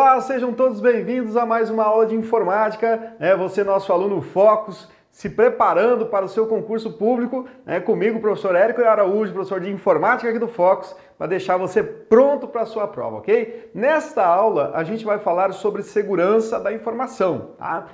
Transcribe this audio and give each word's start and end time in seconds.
Olá, 0.00 0.20
sejam 0.20 0.52
todos 0.52 0.78
bem-vindos 0.78 1.36
a 1.36 1.44
mais 1.44 1.70
uma 1.70 1.82
aula 1.82 2.06
de 2.06 2.14
informática. 2.14 3.16
É, 3.18 3.34
você, 3.34 3.64
nosso 3.64 3.92
aluno 3.92 4.22
Focus, 4.22 4.88
se 5.10 5.28
preparando 5.28 6.06
para 6.06 6.24
o 6.24 6.28
seu 6.28 6.46
concurso 6.46 6.92
público, 6.92 7.48
né, 7.66 7.80
comigo, 7.80 8.20
professor 8.20 8.54
Érico 8.54 8.80
Araújo, 8.80 9.32
professor 9.32 9.60
de 9.60 9.68
informática 9.68 10.30
aqui 10.30 10.38
do 10.38 10.46
Focus, 10.46 10.94
para 11.18 11.26
deixar 11.26 11.56
você 11.56 11.82
pronto 11.82 12.46
para 12.46 12.60
a 12.60 12.66
sua 12.66 12.86
prova, 12.86 13.16
ok? 13.16 13.72
Nesta 13.74 14.24
aula, 14.24 14.70
a 14.72 14.84
gente 14.84 15.04
vai 15.04 15.18
falar 15.18 15.52
sobre 15.52 15.82
segurança 15.82 16.60
da 16.60 16.72
informação, 16.72 17.56
tá? 17.58 17.88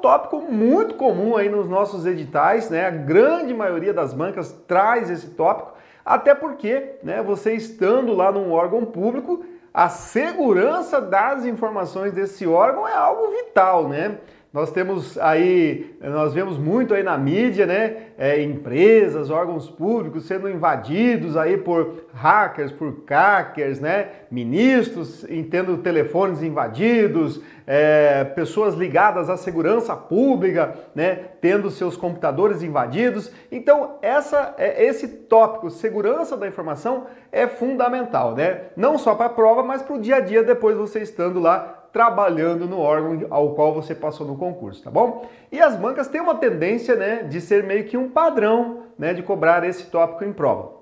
Tópico 0.00 0.40
muito 0.40 0.94
comum 0.94 1.36
aí 1.36 1.48
nos 1.48 1.68
nossos 1.68 2.06
editais, 2.06 2.70
né? 2.70 2.86
A 2.86 2.90
grande 2.90 3.54
maioria 3.54 3.92
das 3.92 4.12
bancas 4.12 4.52
traz 4.66 5.10
esse 5.10 5.28
tópico, 5.30 5.72
até 6.04 6.34
porque, 6.34 6.96
né, 7.02 7.22
você 7.22 7.52
estando 7.52 8.14
lá 8.14 8.32
num 8.32 8.52
órgão 8.52 8.84
público, 8.84 9.44
a 9.72 9.88
segurança 9.88 11.00
das 11.00 11.44
informações 11.44 12.12
desse 12.12 12.46
órgão 12.46 12.88
é 12.88 12.94
algo 12.94 13.30
vital, 13.30 13.88
né? 13.88 14.18
Nós 14.50 14.72
temos 14.72 15.18
aí, 15.18 15.94
nós 16.00 16.32
vemos 16.32 16.56
muito 16.56 16.94
aí 16.94 17.02
na 17.02 17.18
mídia, 17.18 17.66
né? 17.66 17.96
É, 18.16 18.42
empresas, 18.42 19.28
órgãos 19.28 19.68
públicos 19.68 20.24
sendo 20.24 20.48
invadidos 20.48 21.36
aí 21.36 21.58
por 21.58 22.04
hackers, 22.14 22.72
por 22.72 23.04
crackers, 23.04 23.78
né? 23.78 24.08
Ministros 24.30 25.26
tendo 25.50 25.76
telefones 25.78 26.42
invadidos, 26.42 27.42
é, 27.66 28.24
pessoas 28.24 28.74
ligadas 28.74 29.28
à 29.28 29.36
segurança 29.36 29.94
pública, 29.94 30.74
né? 30.94 31.16
Tendo 31.42 31.70
seus 31.70 31.94
computadores 31.94 32.62
invadidos. 32.62 33.30
Então, 33.52 33.98
essa, 34.00 34.54
é, 34.56 34.82
esse 34.82 35.08
tópico, 35.08 35.68
segurança 35.68 36.38
da 36.38 36.48
informação, 36.48 37.06
é 37.30 37.46
fundamental, 37.46 38.34
né? 38.34 38.62
Não 38.74 38.96
só 38.96 39.14
para 39.14 39.26
a 39.26 39.30
prova, 39.30 39.62
mas 39.62 39.82
para 39.82 39.94
o 39.94 40.00
dia 40.00 40.16
a 40.16 40.20
dia 40.20 40.42
depois 40.42 40.74
você 40.74 41.00
estando 41.00 41.38
lá 41.38 41.77
trabalhando 41.98 42.64
no 42.64 42.78
órgão 42.78 43.26
ao 43.28 43.56
qual 43.56 43.74
você 43.74 43.92
passou 43.92 44.24
no 44.24 44.36
concurso, 44.36 44.84
tá 44.84 44.88
bom? 44.88 45.28
E 45.50 45.60
as 45.60 45.74
bancas 45.74 46.06
têm 46.06 46.20
uma 46.20 46.36
tendência, 46.36 46.94
né, 46.94 47.24
de 47.24 47.40
ser 47.40 47.64
meio 47.64 47.86
que 47.86 47.96
um 47.96 48.08
padrão, 48.08 48.84
né, 48.96 49.12
de 49.12 49.20
cobrar 49.20 49.64
esse 49.64 49.86
tópico 49.86 50.22
em 50.22 50.32
prova. 50.32 50.74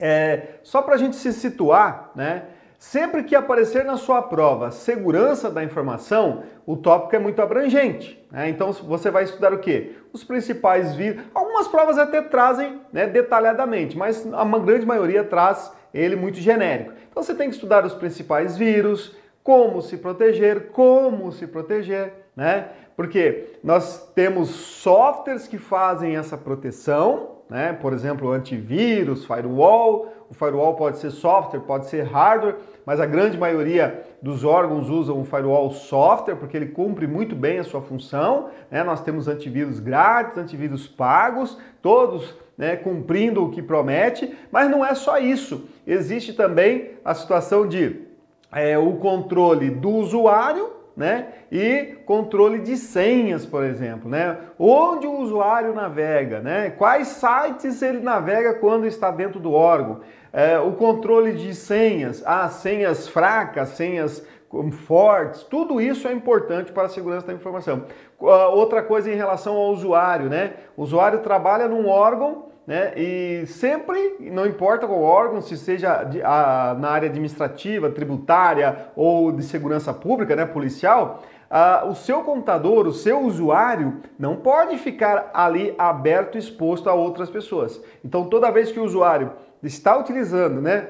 É, 0.00 0.54
só 0.62 0.80
para 0.80 0.94
a 0.94 0.96
gente 0.96 1.14
se 1.14 1.30
situar, 1.34 2.10
né, 2.14 2.44
sempre 2.78 3.22
que 3.24 3.36
aparecer 3.36 3.84
na 3.84 3.98
sua 3.98 4.22
prova 4.22 4.70
segurança 4.70 5.50
da 5.50 5.62
informação, 5.62 6.44
o 6.64 6.74
tópico 6.74 7.14
é 7.14 7.18
muito 7.18 7.42
abrangente. 7.42 8.18
Né? 8.32 8.48
Então 8.48 8.72
você 8.72 9.10
vai 9.10 9.24
estudar 9.24 9.52
o 9.52 9.58
quê? 9.58 9.96
Os 10.10 10.24
principais 10.24 10.94
vírus. 10.94 11.22
Algumas 11.34 11.68
provas 11.68 11.98
até 11.98 12.22
trazem 12.22 12.80
né, 12.90 13.06
detalhadamente, 13.06 13.94
mas 13.94 14.26
a 14.32 14.44
grande 14.58 14.86
maioria 14.86 15.22
traz 15.22 15.70
ele 15.92 16.16
muito 16.16 16.38
genérico. 16.38 16.94
Então 17.10 17.22
você 17.22 17.34
tem 17.34 17.50
que 17.50 17.56
estudar 17.56 17.84
os 17.84 17.92
principais 17.92 18.56
vírus, 18.56 19.14
como 19.46 19.80
se 19.80 19.96
proteger, 19.96 20.70
como 20.72 21.30
se 21.30 21.46
proteger, 21.46 22.12
né? 22.34 22.66
Porque 22.96 23.58
nós 23.62 24.10
temos 24.12 24.48
softwares 24.48 25.46
que 25.46 25.56
fazem 25.56 26.16
essa 26.16 26.36
proteção, 26.36 27.36
né? 27.48 27.72
Por 27.72 27.92
exemplo, 27.92 28.32
antivírus, 28.32 29.24
firewall. 29.24 30.12
O 30.28 30.34
firewall 30.34 30.74
pode 30.74 30.98
ser 30.98 31.12
software, 31.12 31.60
pode 31.60 31.86
ser 31.86 32.02
hardware, 32.02 32.56
mas 32.84 32.98
a 32.98 33.06
grande 33.06 33.38
maioria 33.38 34.02
dos 34.20 34.42
órgãos 34.42 34.90
usam 34.90 35.20
o 35.20 35.24
firewall 35.24 35.70
software 35.70 36.34
porque 36.34 36.56
ele 36.56 36.66
cumpre 36.66 37.06
muito 37.06 37.36
bem 37.36 37.60
a 37.60 37.64
sua 37.64 37.80
função. 37.80 38.48
Né? 38.68 38.82
Nós 38.82 39.00
temos 39.00 39.28
antivírus 39.28 39.78
grátis, 39.78 40.36
antivírus 40.36 40.88
pagos, 40.88 41.56
todos 41.80 42.34
né, 42.58 42.74
cumprindo 42.74 43.44
o 43.44 43.50
que 43.50 43.62
promete, 43.62 44.36
mas 44.50 44.68
não 44.68 44.84
é 44.84 44.92
só 44.92 45.18
isso. 45.18 45.68
Existe 45.86 46.32
também 46.32 46.90
a 47.04 47.14
situação 47.14 47.68
de 47.68 48.05
é, 48.52 48.78
o 48.78 48.94
controle 48.96 49.70
do 49.70 49.90
usuário 49.90 50.76
né? 50.96 51.26
E 51.52 51.98
controle 52.06 52.60
de 52.60 52.76
senhas, 52.76 53.44
por 53.44 53.62
exemplo, 53.62 54.08
né? 54.08 54.38
Onde 54.58 55.06
o 55.06 55.18
usuário 55.18 55.74
navega, 55.74 56.40
né? 56.40 56.70
Quais 56.70 57.08
sites 57.08 57.82
ele 57.82 58.00
navega 58.00 58.54
quando 58.54 58.86
está 58.86 59.10
dentro 59.10 59.38
do 59.38 59.52
órgão? 59.52 60.00
É, 60.32 60.58
o 60.58 60.72
controle 60.72 61.34
de 61.34 61.54
senhas, 61.54 62.22
ah, 62.24 62.48
senhas 62.48 63.06
fracas, 63.06 63.70
senhas 63.70 64.26
fortes, 64.86 65.42
tudo 65.42 65.80
isso 65.80 66.08
é 66.08 66.12
importante 66.12 66.72
para 66.72 66.84
a 66.84 66.88
segurança 66.88 67.26
da 67.26 67.34
informação. 67.34 67.84
Outra 68.18 68.82
coisa 68.82 69.10
em 69.10 69.16
relação 69.16 69.54
ao 69.54 69.72
usuário, 69.72 70.30
né? 70.30 70.54
O 70.76 70.82
usuário 70.82 71.18
trabalha 71.18 71.68
num 71.68 71.88
órgão 71.88 72.45
né? 72.66 72.92
E 72.96 73.46
sempre, 73.46 74.16
não 74.20 74.44
importa 74.44 74.86
qual 74.86 75.00
órgão, 75.00 75.40
se 75.40 75.56
seja 75.56 76.02
de, 76.02 76.20
a, 76.22 76.76
na 76.78 76.90
área 76.90 77.08
administrativa, 77.08 77.90
tributária 77.90 78.88
ou 78.96 79.30
de 79.30 79.44
segurança 79.44 79.94
pública, 79.94 80.34
né, 80.34 80.44
policial, 80.44 81.22
o 81.88 81.94
seu 81.94 82.22
computador, 82.22 82.88
o 82.88 82.92
seu 82.92 83.20
usuário, 83.20 84.00
não 84.18 84.34
pode 84.34 84.78
ficar 84.78 85.30
ali 85.32 85.72
aberto, 85.78 86.36
exposto 86.36 86.90
a 86.90 86.94
outras 86.94 87.30
pessoas. 87.30 87.80
Então, 88.04 88.28
toda 88.28 88.50
vez 88.50 88.72
que 88.72 88.80
o 88.80 88.84
usuário 88.84 89.30
está 89.62 89.96
utilizando, 89.96 90.60
né, 90.60 90.88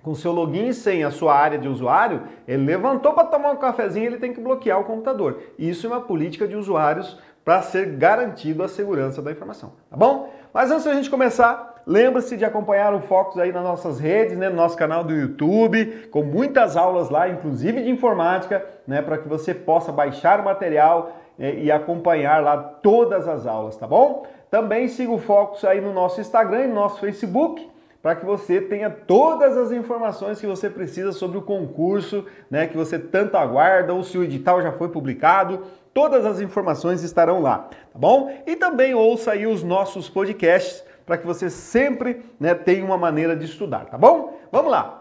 com 0.00 0.14
seu 0.14 0.30
login 0.30 0.72
senha 0.72 1.08
a 1.08 1.10
sua 1.10 1.34
área 1.34 1.58
de 1.58 1.66
usuário, 1.66 2.22
ele 2.46 2.64
levantou 2.64 3.12
para 3.12 3.24
tomar 3.24 3.50
um 3.50 3.56
cafezinho, 3.56 4.06
ele 4.06 4.18
tem 4.18 4.32
que 4.32 4.40
bloquear 4.40 4.80
o 4.80 4.84
computador. 4.84 5.40
Isso 5.58 5.86
é 5.86 5.90
uma 5.90 6.00
política 6.00 6.46
de 6.46 6.54
usuários 6.54 7.18
para 7.48 7.62
ser 7.62 7.86
garantido 7.96 8.62
a 8.62 8.68
segurança 8.68 9.22
da 9.22 9.32
informação, 9.32 9.72
tá 9.88 9.96
bom? 9.96 10.28
Mas 10.52 10.70
antes 10.70 10.84
da 10.84 10.92
gente 10.92 11.08
começar, 11.08 11.80
lembre-se 11.86 12.36
de 12.36 12.44
acompanhar 12.44 12.92
o 12.92 13.00
Focus 13.00 13.38
aí 13.38 13.50
nas 13.50 13.62
nossas 13.62 13.98
redes, 13.98 14.36
né, 14.36 14.50
no 14.50 14.56
nosso 14.56 14.76
canal 14.76 15.02
do 15.02 15.14
YouTube, 15.14 16.10
com 16.10 16.22
muitas 16.22 16.76
aulas 16.76 17.08
lá, 17.08 17.26
inclusive 17.26 17.82
de 17.82 17.88
informática, 17.88 18.66
né, 18.86 19.00
para 19.00 19.16
que 19.16 19.26
você 19.26 19.54
possa 19.54 19.90
baixar 19.90 20.40
o 20.40 20.44
material 20.44 21.12
é, 21.38 21.54
e 21.54 21.72
acompanhar 21.72 22.42
lá 22.42 22.58
todas 22.58 23.26
as 23.26 23.46
aulas, 23.46 23.78
tá 23.78 23.86
bom? 23.86 24.26
Também 24.50 24.86
siga 24.86 25.10
o 25.10 25.18
Focus 25.18 25.64
aí 25.64 25.80
no 25.80 25.94
nosso 25.94 26.20
Instagram 26.20 26.64
e 26.64 26.68
no 26.68 26.74
nosso 26.74 27.00
Facebook, 27.00 27.66
para 28.02 28.14
que 28.14 28.24
você 28.24 28.60
tenha 28.60 28.88
todas 28.88 29.56
as 29.56 29.72
informações 29.72 30.40
que 30.40 30.46
você 30.46 30.70
precisa 30.70 31.12
sobre 31.12 31.38
o 31.38 31.42
concurso, 31.42 32.24
né, 32.50 32.66
que 32.66 32.76
você 32.76 32.98
tanto 32.98 33.36
aguarda, 33.36 33.92
ou 33.92 34.02
se 34.04 34.16
o 34.16 34.24
edital 34.24 34.62
já 34.62 34.72
foi 34.72 34.88
publicado, 34.88 35.64
todas 35.92 36.24
as 36.24 36.40
informações 36.40 37.02
estarão 37.02 37.40
lá, 37.40 37.68
tá 37.92 37.98
bom? 37.98 38.32
E 38.46 38.54
também 38.54 38.94
ouça 38.94 39.32
aí 39.32 39.46
os 39.46 39.62
nossos 39.62 40.08
podcasts 40.08 40.84
para 41.04 41.18
que 41.18 41.26
você 41.26 41.50
sempre 41.50 42.22
né, 42.38 42.54
tenha 42.54 42.84
uma 42.84 42.98
maneira 42.98 43.34
de 43.34 43.46
estudar, 43.46 43.86
tá 43.86 43.98
bom? 43.98 44.38
Vamos 44.52 44.70
lá! 44.70 44.98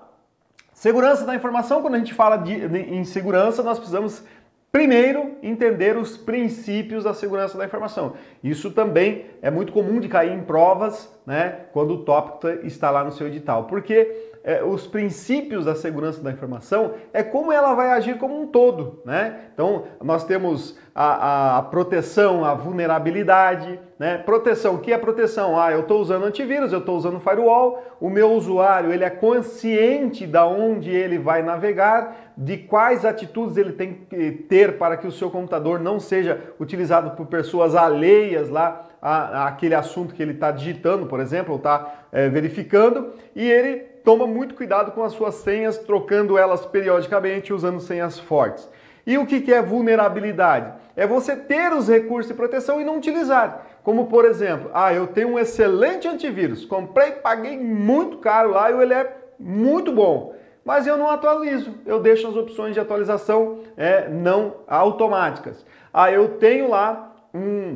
Segurança 0.74 1.26
da 1.26 1.36
informação, 1.36 1.82
quando 1.82 1.96
a 1.96 1.98
gente 1.98 2.14
fala 2.14 2.38
de, 2.38 2.68
de, 2.68 2.80
em 2.80 3.04
segurança, 3.04 3.64
nós 3.64 3.80
precisamos 3.80 4.24
Primeiro, 4.72 5.38
entender 5.42 5.98
os 5.98 6.18
princípios 6.18 7.04
da 7.04 7.14
segurança 7.14 7.58
da 7.58 7.66
informação. 7.66 8.14
Isso 8.44 8.70
também 8.72 9.26
é 9.42 9.50
muito 9.50 9.72
comum 9.72 10.00
de 10.00 10.08
cair 10.08 10.32
em 10.32 10.44
provas, 10.44 11.12
né, 11.26 11.62
quando 11.72 11.94
o 11.96 12.04
tópico 12.04 12.48
está 12.66 12.92
lá 12.92 13.04
no 13.04 13.12
seu 13.12 13.28
edital. 13.28 13.66
Porque 13.66 14.37
é, 14.48 14.64
os 14.64 14.88
princípios 14.88 15.66
da 15.66 15.76
segurança 15.76 16.22
da 16.24 16.32
informação 16.32 16.94
é 17.12 17.22
como 17.22 17.52
ela 17.52 17.74
vai 17.74 17.90
agir 17.92 18.18
como 18.18 18.42
um 18.42 18.48
todo, 18.48 19.02
né? 19.04 19.42
Então, 19.54 19.84
nós 20.02 20.24
temos 20.24 20.80
a, 20.96 21.58
a 21.58 21.62
proteção, 21.64 22.46
a 22.46 22.54
vulnerabilidade, 22.54 23.78
né? 24.00 24.18
Proteção, 24.20 24.76
o 24.76 24.78
que 24.78 24.94
é 24.94 24.98
proteção? 24.98 25.60
Ah, 25.60 25.74
eu 25.74 25.82
estou 25.82 26.00
usando 26.00 26.24
antivírus, 26.24 26.72
eu 26.72 26.80
estou 26.80 26.96
usando 26.96 27.20
firewall, 27.20 27.84
o 28.00 28.10
meu 28.10 28.32
usuário 28.32 28.94
ele 28.94 29.04
é 29.04 29.10
consciente 29.10 30.26
da 30.26 30.48
onde 30.48 30.92
ele 30.92 31.18
vai 31.18 31.44
navegar, 31.44 32.32
de 32.38 32.56
quais 32.56 33.04
atitudes 33.04 33.58
ele 33.58 33.74
tem 33.74 34.06
que 34.10 34.32
ter 34.32 34.78
para 34.78 34.96
que 34.96 35.06
o 35.06 35.12
seu 35.12 35.30
computador 35.30 35.78
não 35.78 36.00
seja 36.00 36.40
utilizado 36.58 37.18
por 37.18 37.26
pessoas 37.26 37.76
alheias 37.76 38.50
lá 38.50 38.88
àquele 39.02 39.76
assunto 39.76 40.14
que 40.14 40.24
ele 40.24 40.32
está 40.32 40.52
digitando, 40.52 41.06
por 41.06 41.20
exemplo, 41.20 41.52
ou 41.52 41.58
está 41.58 42.06
é, 42.14 42.30
verificando, 42.30 43.12
e 43.36 43.50
ele 43.50 43.97
toma 44.08 44.26
muito 44.26 44.56
cuidado 44.56 44.94
com 44.94 45.04
as 45.04 45.12
suas 45.12 45.36
senhas, 45.36 45.78
trocando 45.80 46.38
elas 46.38 46.66
periodicamente, 46.66 47.52
usando 47.52 47.82
senhas 47.82 48.18
fortes. 48.18 48.66
E 49.06 49.18
o 49.18 49.26
que 49.26 49.54
é 49.54 49.62
vulnerabilidade? 49.62 50.72
É 50.96 51.06
você 51.06 51.36
ter 51.36 51.74
os 51.74 51.90
recursos 51.90 52.32
de 52.32 52.34
proteção 52.34 52.80
e 52.80 52.86
não 52.86 53.00
utilizar. 53.00 53.68
Como 53.84 54.08
por 54.08 54.24
exemplo, 54.24 54.72
ah, 54.74 54.94
eu 54.94 55.08
tenho 55.08 55.32
um 55.34 55.38
excelente 55.38 56.08
antivírus, 56.08 56.64
comprei, 56.64 57.12
paguei 57.12 57.60
muito 57.60 58.20
caro 58.20 58.52
lá 58.52 58.72
e 58.72 58.82
ele 58.82 58.94
é 58.94 59.14
muito 59.38 59.92
bom, 59.92 60.34
mas 60.64 60.88
eu 60.88 60.96
não 60.96 61.10
atualizo, 61.10 61.74
eu 61.86 62.00
deixo 62.00 62.30
as 62.30 62.36
opções 62.38 62.74
de 62.74 62.80
atualização 62.80 63.60
é, 63.76 64.08
não 64.08 64.56
automáticas. 64.70 65.66
Ah, 65.94 66.10
eu 66.10 66.38
tenho 66.38 66.70
lá 66.70 67.14
um 67.34 67.76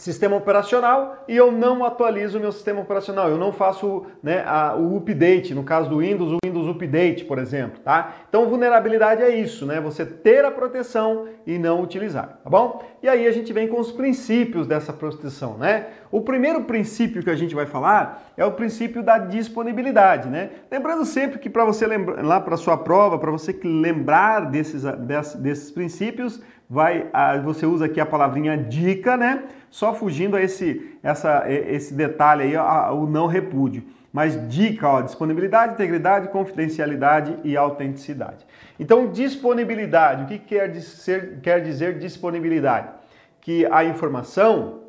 sistema 0.00 0.34
operacional 0.34 1.24
e 1.28 1.36
eu 1.36 1.52
não 1.52 1.84
atualizo 1.84 2.38
o 2.38 2.40
meu 2.40 2.50
sistema 2.50 2.80
operacional, 2.80 3.28
eu 3.28 3.36
não 3.36 3.52
faço 3.52 4.06
né, 4.22 4.42
a, 4.46 4.74
o 4.74 4.96
update, 4.96 5.54
no 5.54 5.62
caso 5.62 5.90
do 5.90 5.98
Windows, 5.98 6.32
o 6.32 6.38
Windows 6.42 6.66
Update, 6.68 7.26
por 7.26 7.38
exemplo, 7.38 7.80
tá? 7.80 8.14
Então 8.26 8.48
vulnerabilidade 8.48 9.22
é 9.22 9.28
isso, 9.28 9.66
né? 9.66 9.78
Você 9.78 10.06
ter 10.06 10.42
a 10.42 10.50
proteção 10.50 11.28
e 11.46 11.58
não 11.58 11.82
utilizar, 11.82 12.40
tá 12.42 12.48
bom? 12.48 12.82
E 13.02 13.08
aí 13.10 13.26
a 13.26 13.30
gente 13.30 13.52
vem 13.52 13.68
com 13.68 13.78
os 13.78 13.92
princípios 13.92 14.66
dessa 14.66 14.90
proteção, 14.90 15.58
né? 15.58 15.88
O 16.10 16.22
primeiro 16.22 16.64
princípio 16.64 17.22
que 17.22 17.28
a 17.28 17.36
gente 17.36 17.54
vai 17.54 17.66
falar 17.66 18.32
é 18.38 18.44
o 18.44 18.52
princípio 18.52 19.02
da 19.02 19.18
disponibilidade, 19.18 20.30
né? 20.30 20.50
Lembrando 20.70 21.04
sempre 21.04 21.38
que 21.38 21.50
para 21.50 21.66
você 21.66 21.86
lembrar 21.86 22.24
lá 22.24 22.40
para 22.40 22.56
sua 22.56 22.78
prova, 22.78 23.18
para 23.18 23.30
você 23.30 23.52
lembrar 23.62 24.50
desses, 24.50 24.82
desses, 24.82 25.34
desses 25.36 25.70
princípios, 25.70 26.40
vai, 26.70 27.10
você 27.42 27.66
usa 27.66 27.86
aqui 27.86 28.00
a 28.00 28.06
palavrinha 28.06 28.56
dica, 28.56 29.16
né? 29.16 29.42
Só 29.68 29.92
fugindo 29.92 30.36
a 30.36 30.40
esse, 30.40 30.96
essa, 31.02 31.44
esse 31.50 31.92
detalhe 31.92 32.44
aí, 32.44 32.56
o 32.94 33.06
não 33.06 33.26
repúdio. 33.26 33.82
Mas 34.12 34.48
dica, 34.48 34.88
ó, 34.88 35.00
disponibilidade, 35.00 35.74
integridade, 35.74 36.28
confidencialidade 36.28 37.36
e 37.42 37.56
autenticidade. 37.56 38.46
Então, 38.78 39.10
disponibilidade, 39.10 40.24
o 40.24 40.26
que 40.26 40.38
quer 40.38 40.68
dizer, 40.68 41.40
quer 41.42 41.60
dizer 41.60 41.98
disponibilidade? 41.98 42.88
Que 43.40 43.66
a 43.66 43.84
informação 43.84 44.80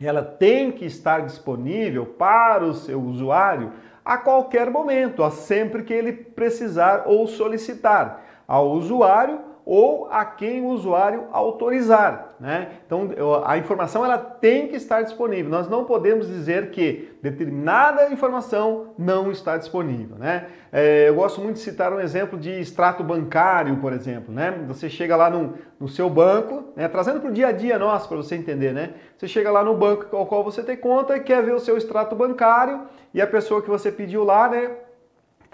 ela 0.00 0.22
tem 0.22 0.70
que 0.70 0.84
estar 0.84 1.20
disponível 1.22 2.06
para 2.06 2.64
o 2.64 2.74
seu 2.74 3.00
usuário 3.00 3.72
a 4.04 4.16
qualquer 4.16 4.70
momento, 4.70 5.24
a 5.24 5.30
sempre 5.30 5.82
que 5.82 5.92
ele 5.92 6.12
precisar 6.12 7.04
ou 7.06 7.26
solicitar 7.26 8.22
ao 8.46 8.70
usuário 8.70 9.40
ou 9.66 10.06
a 10.12 10.24
quem 10.24 10.62
o 10.62 10.68
usuário 10.68 11.24
autorizar. 11.32 12.36
Né? 12.38 12.68
Então 12.86 13.10
a 13.44 13.58
informação 13.58 14.04
ela 14.04 14.16
tem 14.16 14.68
que 14.68 14.76
estar 14.76 15.02
disponível. 15.02 15.50
Nós 15.50 15.68
não 15.68 15.84
podemos 15.84 16.28
dizer 16.28 16.70
que 16.70 17.18
determinada 17.20 18.08
informação 18.10 18.94
não 18.96 19.32
está 19.32 19.56
disponível. 19.56 20.16
Né? 20.16 20.46
É, 20.70 21.08
eu 21.08 21.16
gosto 21.16 21.40
muito 21.40 21.54
de 21.54 21.62
citar 21.62 21.92
um 21.92 21.98
exemplo 21.98 22.38
de 22.38 22.50
extrato 22.50 23.02
bancário, 23.02 23.76
por 23.78 23.92
exemplo. 23.92 24.32
Né? 24.32 24.52
Você 24.68 24.88
chega 24.88 25.16
lá 25.16 25.28
no, 25.28 25.54
no 25.80 25.88
seu 25.88 26.08
banco, 26.08 26.72
né? 26.76 26.86
trazendo 26.86 27.18
para 27.18 27.30
o 27.30 27.32
dia 27.32 27.48
a 27.48 27.52
dia 27.52 27.76
nosso 27.76 28.06
para 28.06 28.18
você 28.18 28.36
entender. 28.36 28.72
Né? 28.72 28.90
Você 29.18 29.26
chega 29.26 29.50
lá 29.50 29.64
no 29.64 29.74
banco 29.74 30.16
ao 30.16 30.26
qual 30.26 30.44
você 30.44 30.62
tem 30.62 30.76
conta 30.76 31.16
e 31.16 31.20
quer 31.20 31.42
ver 31.42 31.54
o 31.54 31.60
seu 31.60 31.76
extrato 31.76 32.14
bancário 32.14 32.82
e 33.12 33.20
a 33.20 33.26
pessoa 33.26 33.60
que 33.60 33.68
você 33.68 33.90
pediu 33.90 34.22
lá, 34.22 34.48
né? 34.48 34.70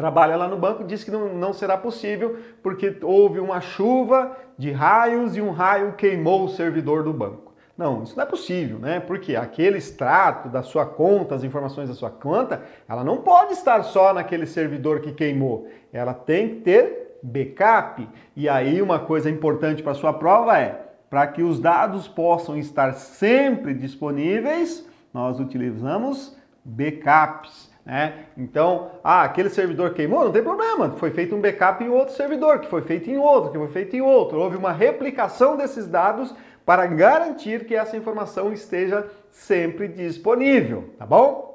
Trabalha 0.03 0.35
lá 0.35 0.49
no 0.49 0.57
banco, 0.57 0.83
diz 0.83 1.05
que 1.05 1.13
não, 1.13 1.33
não 1.33 1.53
será 1.53 1.79
possível 1.79 2.37
porque 2.61 2.99
houve 3.03 3.39
uma 3.39 3.61
chuva 3.61 4.37
de 4.59 4.73
raios 4.73 5.37
e 5.37 5.41
um 5.41 5.53
raio 5.53 5.93
queimou 5.93 6.45
o 6.45 6.49
servidor 6.49 7.05
do 7.05 7.13
banco. 7.13 7.53
Não, 7.79 8.03
isso 8.03 8.17
não 8.17 8.25
é 8.25 8.27
possível, 8.27 8.81
né? 8.81 8.99
Porque 8.99 9.37
aquele 9.37 9.79
extrato 9.79 10.49
da 10.49 10.61
sua 10.61 10.85
conta, 10.85 11.37
as 11.37 11.45
informações 11.45 11.89
da 11.89 11.95
sua 11.95 12.11
conta, 12.11 12.63
ela 12.89 13.05
não 13.05 13.19
pode 13.19 13.53
estar 13.53 13.81
só 13.85 14.13
naquele 14.13 14.45
servidor 14.45 15.01
que 15.03 15.13
queimou. 15.13 15.69
Ela 15.93 16.13
tem 16.13 16.49
que 16.49 16.55
ter 16.63 17.21
backup. 17.23 18.09
E 18.35 18.49
aí 18.49 18.83
uma 18.83 18.99
coisa 18.99 19.31
importante 19.31 19.85
para 19.85 19.95
sua 19.95 20.13
prova 20.13 20.59
é, 20.59 20.85
para 21.09 21.29
que 21.29 21.45
os 21.45 21.61
dados 21.61 22.09
possam 22.09 22.59
estar 22.59 22.95
sempre 22.95 23.73
disponíveis, 23.73 24.85
nós 25.15 25.39
utilizamos 25.39 26.37
backups. 26.65 27.72
Né? 27.85 28.27
Então, 28.37 28.93
ah, 29.03 29.23
aquele 29.23 29.49
servidor 29.49 29.93
queimou, 29.93 30.25
não 30.25 30.33
tem 30.33 30.43
problema, 30.43 30.91
foi 30.91 31.11
feito 31.11 31.35
um 31.35 31.41
backup 31.41 31.83
em 31.83 31.89
outro 31.89 32.15
servidor, 32.15 32.61
que 32.61 32.69
foi 32.69 32.83
feito 32.83 33.11
em 33.11 33.19
outro, 33.19 33.51
que 33.51 33.59
foi 33.59 33.69
feito 33.69 33.97
em 33.97 34.01
outro. 34.01 34.39
Houve 34.39 34.57
uma 34.57 34.73
replicação 34.73 35.57
desses 35.57 35.87
dados 35.87 36.33
para 36.65 36.87
garantir 36.87 37.65
que 37.65 37.75
essa 37.75 37.97
informação 37.97 38.53
esteja 38.53 39.07
sempre 39.31 39.89
disponível, 39.89 40.91
tá 40.97 41.05
bom? 41.05 41.53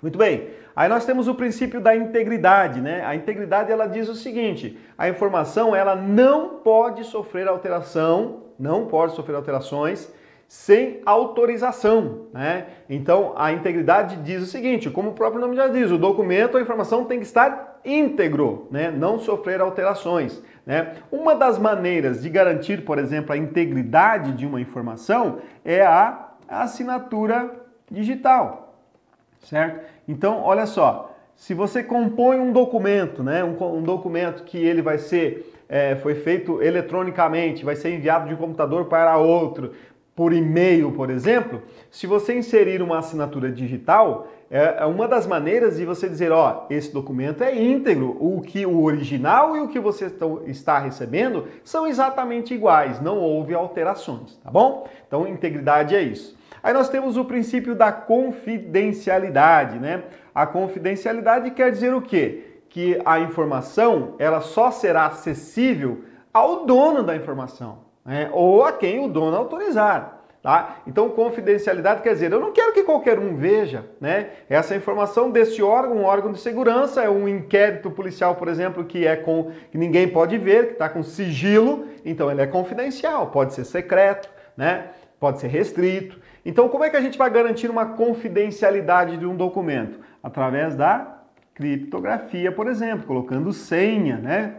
Muito 0.00 0.16
bem. 0.16 0.48
Aí 0.74 0.88
nós 0.88 1.04
temos 1.04 1.28
o 1.28 1.34
princípio 1.34 1.80
da 1.80 1.94
integridade, 1.94 2.80
né? 2.80 3.04
A 3.04 3.14
integridade 3.14 3.70
ela 3.70 3.86
diz 3.86 4.08
o 4.08 4.14
seguinte: 4.14 4.78
a 4.96 5.08
informação 5.08 5.74
ela 5.74 5.96
não 5.96 6.60
pode 6.60 7.04
sofrer 7.04 7.48
alteração, 7.48 8.44
não 8.58 8.86
pode 8.86 9.14
sofrer 9.14 9.34
alterações 9.34 10.10
sem 10.48 11.02
autorização. 11.04 12.28
Né? 12.32 12.66
Então, 12.88 13.34
a 13.36 13.52
integridade 13.52 14.16
diz 14.16 14.42
o 14.42 14.46
seguinte, 14.46 14.88
como 14.88 15.10
o 15.10 15.12
próprio 15.12 15.42
nome 15.42 15.54
já 15.54 15.68
diz, 15.68 15.90
o 15.90 15.98
documento, 15.98 16.56
a 16.56 16.62
informação 16.62 17.04
tem 17.04 17.18
que 17.18 17.26
estar 17.26 17.80
íntegro, 17.84 18.66
né? 18.70 18.90
não 18.90 19.18
sofrer 19.18 19.60
alterações. 19.60 20.42
Né? 20.64 20.94
Uma 21.12 21.34
das 21.34 21.58
maneiras 21.58 22.22
de 22.22 22.30
garantir, 22.30 22.82
por 22.82 22.98
exemplo, 22.98 23.34
a 23.34 23.36
integridade 23.36 24.32
de 24.32 24.46
uma 24.46 24.58
informação 24.58 25.38
é 25.62 25.82
a 25.82 26.30
assinatura 26.48 27.50
digital, 27.90 28.74
certo? 29.40 29.80
Então, 30.06 30.42
olha 30.42 30.64
só, 30.64 31.14
se 31.36 31.52
você 31.52 31.82
compõe 31.82 32.38
um 32.38 32.52
documento, 32.52 33.22
né? 33.22 33.44
um, 33.44 33.76
um 33.76 33.82
documento 33.82 34.44
que 34.44 34.56
ele 34.56 34.80
vai 34.80 34.96
ser 34.96 35.54
é, 35.68 35.96
foi 35.96 36.14
feito 36.14 36.62
eletronicamente, 36.62 37.64
vai 37.64 37.76
ser 37.76 37.94
enviado 37.94 38.26
de 38.26 38.34
um 38.34 38.38
computador 38.38 38.86
para 38.86 39.18
outro, 39.18 39.72
por 40.18 40.32
e-mail, 40.32 40.90
por 40.90 41.10
exemplo, 41.10 41.62
se 41.92 42.04
você 42.04 42.36
inserir 42.36 42.82
uma 42.82 42.98
assinatura 42.98 43.52
digital, 43.52 44.26
é, 44.50 44.78
é 44.80 44.84
uma 44.84 45.06
das 45.06 45.28
maneiras 45.28 45.76
de 45.76 45.84
você 45.84 46.08
dizer, 46.08 46.32
ó, 46.32 46.66
esse 46.68 46.92
documento 46.92 47.44
é 47.44 47.54
íntegro, 47.54 48.16
o 48.18 48.40
que 48.40 48.66
o 48.66 48.82
original 48.82 49.56
e 49.56 49.60
o 49.60 49.68
que 49.68 49.78
você 49.78 50.10
está 50.44 50.80
recebendo 50.80 51.46
são 51.62 51.86
exatamente 51.86 52.52
iguais, 52.52 53.00
não 53.00 53.18
houve 53.18 53.54
alterações, 53.54 54.34
tá 54.42 54.50
bom? 54.50 54.88
Então, 55.06 55.24
integridade 55.24 55.94
é 55.94 56.02
isso. 56.02 56.36
Aí 56.64 56.72
nós 56.72 56.88
temos 56.88 57.16
o 57.16 57.24
princípio 57.24 57.76
da 57.76 57.92
confidencialidade, 57.92 59.78
né? 59.78 60.02
A 60.34 60.48
confidencialidade 60.48 61.52
quer 61.52 61.70
dizer 61.70 61.94
o 61.94 62.02
quê? 62.02 62.58
Que 62.68 63.00
a 63.04 63.20
informação, 63.20 64.16
ela 64.18 64.40
só 64.40 64.72
será 64.72 65.06
acessível 65.06 66.02
ao 66.34 66.66
dono 66.66 67.04
da 67.04 67.14
informação 67.14 67.86
né? 68.08 68.30
ou 68.32 68.64
a 68.64 68.72
quem 68.72 69.04
o 69.04 69.06
dono 69.06 69.36
autorizar. 69.36 70.24
Tá? 70.42 70.76
Então, 70.86 71.10
confidencialidade 71.10 72.00
quer 72.00 72.14
dizer, 72.14 72.32
eu 72.32 72.40
não 72.40 72.52
quero 72.52 72.72
que 72.72 72.82
qualquer 72.82 73.18
um 73.18 73.36
veja 73.36 73.84
né, 74.00 74.30
essa 74.48 74.74
informação 74.74 75.30
desse 75.30 75.62
órgão, 75.62 75.98
um 75.98 76.04
órgão 76.04 76.32
de 76.32 76.38
segurança, 76.38 77.02
é 77.02 77.10
um 77.10 77.28
inquérito 77.28 77.90
policial, 77.90 78.34
por 78.36 78.48
exemplo, 78.48 78.84
que 78.84 79.06
é 79.06 79.14
com 79.14 79.50
que 79.70 79.76
ninguém 79.76 80.08
pode 80.08 80.38
ver, 80.38 80.68
que 80.68 80.72
está 80.72 80.88
com 80.88 81.02
sigilo, 81.02 81.86
então 82.02 82.30
ele 82.30 82.40
é 82.40 82.46
confidencial, 82.46 83.26
pode 83.26 83.52
ser 83.52 83.64
secreto, 83.64 84.30
né, 84.56 84.86
pode 85.20 85.40
ser 85.40 85.48
restrito. 85.48 86.18
Então, 86.46 86.68
como 86.68 86.84
é 86.84 86.88
que 86.88 86.96
a 86.96 87.02
gente 87.02 87.18
vai 87.18 87.28
garantir 87.28 87.68
uma 87.68 87.84
confidencialidade 87.84 89.18
de 89.18 89.26
um 89.26 89.36
documento? 89.36 89.98
Através 90.22 90.74
da 90.74 91.18
criptografia, 91.52 92.50
por 92.52 92.68
exemplo, 92.68 93.06
colocando 93.06 93.52
senha, 93.52 94.16
né, 94.16 94.54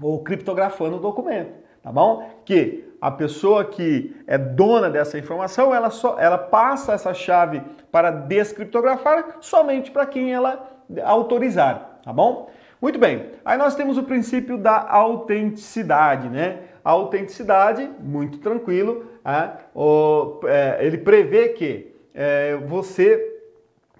ou 0.00 0.22
criptografando 0.22 0.98
o 0.98 1.00
documento 1.00 1.63
tá 1.84 1.92
bom? 1.92 2.28
Que 2.46 2.92
a 2.98 3.10
pessoa 3.10 3.66
que 3.66 4.16
é 4.26 4.38
dona 4.38 4.88
dessa 4.88 5.18
informação, 5.18 5.74
ela, 5.74 5.90
só, 5.90 6.18
ela 6.18 6.38
passa 6.38 6.94
essa 6.94 7.12
chave 7.12 7.62
para 7.92 8.10
descriptografar 8.10 9.36
somente 9.40 9.90
para 9.90 10.06
quem 10.06 10.32
ela 10.32 10.66
autorizar, 11.04 12.00
tá 12.02 12.12
bom? 12.12 12.50
Muito 12.80 12.98
bem, 12.98 13.30
aí 13.44 13.58
nós 13.58 13.74
temos 13.74 13.98
o 13.98 14.02
princípio 14.02 14.56
da 14.56 14.88
autenticidade, 14.90 16.28
né? 16.28 16.60
A 16.82 16.90
autenticidade, 16.90 17.88
muito 18.00 18.38
tranquilo, 18.38 19.06
é, 19.24 19.50
o, 19.74 20.40
é, 20.46 20.78
ele 20.80 20.98
prevê 20.98 21.50
que 21.50 21.94
é, 22.14 22.56
você 22.56 23.32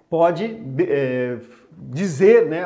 pode 0.09 0.59
é, 0.87 1.37
dizer 1.77 2.45
né, 2.45 2.63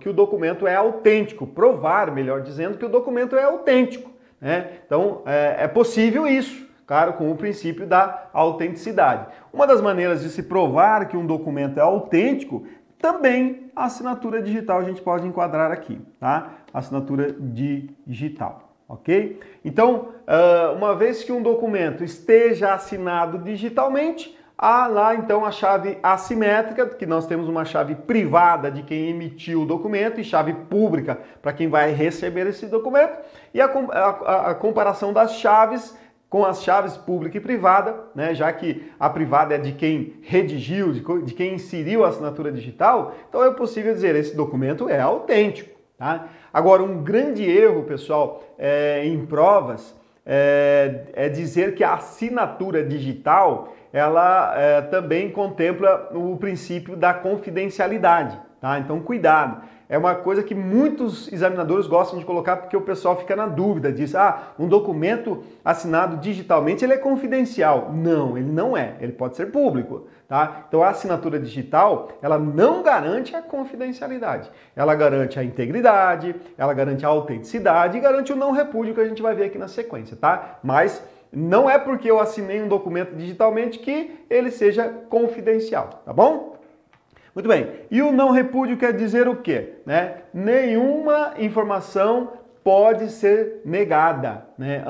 que 0.00 0.08
o 0.08 0.12
documento 0.12 0.66
é 0.66 0.74
autêntico, 0.74 1.46
provar, 1.46 2.12
melhor 2.12 2.42
dizendo, 2.42 2.78
que 2.78 2.84
o 2.84 2.88
documento 2.88 3.36
é 3.36 3.44
autêntico. 3.44 4.10
Né? 4.40 4.78
Então, 4.86 5.22
é, 5.26 5.64
é 5.64 5.68
possível 5.68 6.26
isso, 6.26 6.66
claro, 6.86 7.12
com 7.12 7.30
o 7.30 7.36
princípio 7.36 7.86
da 7.86 8.28
autenticidade. 8.32 9.26
Uma 9.52 9.66
das 9.66 9.80
maneiras 9.80 10.22
de 10.22 10.30
se 10.30 10.42
provar 10.42 11.08
que 11.08 11.16
um 11.16 11.26
documento 11.26 11.78
é 11.78 11.82
autêntico, 11.82 12.64
também 12.98 13.70
a 13.74 13.84
assinatura 13.84 14.42
digital 14.42 14.78
a 14.78 14.84
gente 14.84 15.00
pode 15.00 15.26
enquadrar 15.26 15.70
aqui, 15.70 16.00
tá? 16.18 16.50
Assinatura 16.72 17.34
digital, 17.38 18.74
ok? 18.88 19.40
Então, 19.64 20.08
uma 20.76 20.94
vez 20.94 21.24
que 21.24 21.32
um 21.32 21.42
documento 21.42 22.04
esteja 22.04 22.74
assinado 22.74 23.38
digitalmente, 23.38 24.38
Há 24.62 24.86
lá 24.88 25.14
então 25.14 25.42
a 25.42 25.50
chave 25.50 25.96
assimétrica, 26.02 26.86
que 26.86 27.06
nós 27.06 27.26
temos 27.26 27.48
uma 27.48 27.64
chave 27.64 27.94
privada 27.94 28.70
de 28.70 28.82
quem 28.82 29.08
emitiu 29.08 29.62
o 29.62 29.64
documento 29.64 30.20
e 30.20 30.24
chave 30.24 30.52
pública 30.52 31.18
para 31.40 31.54
quem 31.54 31.66
vai 31.66 31.92
receber 31.92 32.46
esse 32.46 32.66
documento, 32.66 33.16
e 33.54 33.60
a, 33.62 33.64
a, 33.64 34.50
a, 34.50 34.54
comparação 34.54 35.14
das 35.14 35.36
chaves 35.36 35.96
com 36.28 36.44
as 36.44 36.62
chaves 36.62 36.94
pública 36.94 37.38
e 37.38 37.40
privada, 37.40 38.04
né, 38.14 38.34
já 38.34 38.52
que 38.52 38.92
a 39.00 39.08
privada 39.08 39.54
é 39.54 39.58
de 39.58 39.72
quem 39.72 40.20
redigiu, 40.20 40.92
de, 40.92 41.32
quem 41.32 41.54
inseriu 41.54 42.04
a 42.04 42.08
assinatura 42.08 42.52
digital, 42.52 43.14
então 43.30 43.42
é 43.42 43.50
possível 43.52 43.94
dizer 43.94 44.14
esse 44.14 44.36
documento 44.36 44.90
é 44.90 45.00
autêntico. 45.00 45.70
Tá? 45.96 46.28
Agora, 46.52 46.82
um 46.82 47.02
grande 47.02 47.42
erro, 47.42 47.84
pessoal, 47.84 48.42
é, 48.58 49.06
em 49.06 49.24
provas 49.24 49.98
é, 50.24 51.06
é 51.14 51.28
dizer 51.28 51.74
que 51.74 51.84
a 51.84 51.94
assinatura 51.94 52.84
digital 52.84 53.74
ela 53.92 54.54
é, 54.56 54.82
também 54.82 55.30
contempla 55.30 56.10
o 56.14 56.36
princípio 56.36 56.96
da 56.96 57.12
confidencialidade, 57.12 58.40
tá? 58.60 58.78
Então, 58.78 59.00
cuidado 59.00 59.62
é 59.90 59.98
uma 59.98 60.14
coisa 60.14 60.40
que 60.40 60.54
muitos 60.54 61.30
examinadores 61.32 61.88
gostam 61.88 62.16
de 62.16 62.24
colocar 62.24 62.58
porque 62.58 62.76
o 62.76 62.80
pessoal 62.80 63.16
fica 63.16 63.34
na 63.34 63.46
dúvida, 63.46 63.90
diz, 63.90 64.14
ah, 64.14 64.52
um 64.56 64.68
documento 64.68 65.42
assinado 65.64 66.18
digitalmente 66.18 66.84
ele 66.84 66.92
é 66.92 66.96
confidencial. 66.96 67.90
Não, 67.92 68.38
ele 68.38 68.52
não 68.52 68.76
é, 68.76 68.94
ele 69.00 69.10
pode 69.10 69.36
ser 69.36 69.46
público, 69.46 70.06
tá? 70.28 70.66
Então 70.68 70.80
a 70.80 70.90
assinatura 70.90 71.40
digital, 71.40 72.08
ela 72.22 72.38
não 72.38 72.84
garante 72.84 73.34
a 73.34 73.42
confidencialidade. 73.42 74.48
Ela 74.76 74.94
garante 74.94 75.40
a 75.40 75.42
integridade, 75.42 76.36
ela 76.56 76.72
garante 76.72 77.04
a 77.04 77.08
autenticidade 77.08 77.98
e 77.98 78.00
garante 78.00 78.32
o 78.32 78.36
não 78.36 78.52
repúdio 78.52 78.94
que 78.94 79.00
a 79.00 79.08
gente 79.08 79.20
vai 79.20 79.34
ver 79.34 79.46
aqui 79.46 79.58
na 79.58 79.66
sequência, 79.66 80.16
tá? 80.16 80.60
Mas 80.62 81.02
não 81.32 81.68
é 81.68 81.76
porque 81.80 82.08
eu 82.08 82.20
assinei 82.20 82.62
um 82.62 82.68
documento 82.68 83.16
digitalmente 83.16 83.80
que 83.80 84.24
ele 84.30 84.52
seja 84.52 84.88
confidencial, 85.08 86.02
tá 86.06 86.12
bom? 86.12 86.59
Muito 87.34 87.48
bem. 87.48 87.68
E 87.90 88.02
o 88.02 88.12
não 88.12 88.30
repúdio 88.30 88.76
quer 88.76 88.92
dizer 88.92 89.28
o 89.28 89.36
quê? 89.36 89.74
Né? 89.86 90.16
Nenhuma 90.34 91.34
informação 91.38 92.32
pode 92.62 93.10
ser 93.10 93.62
negada, 93.64 94.46
né? 94.58 94.84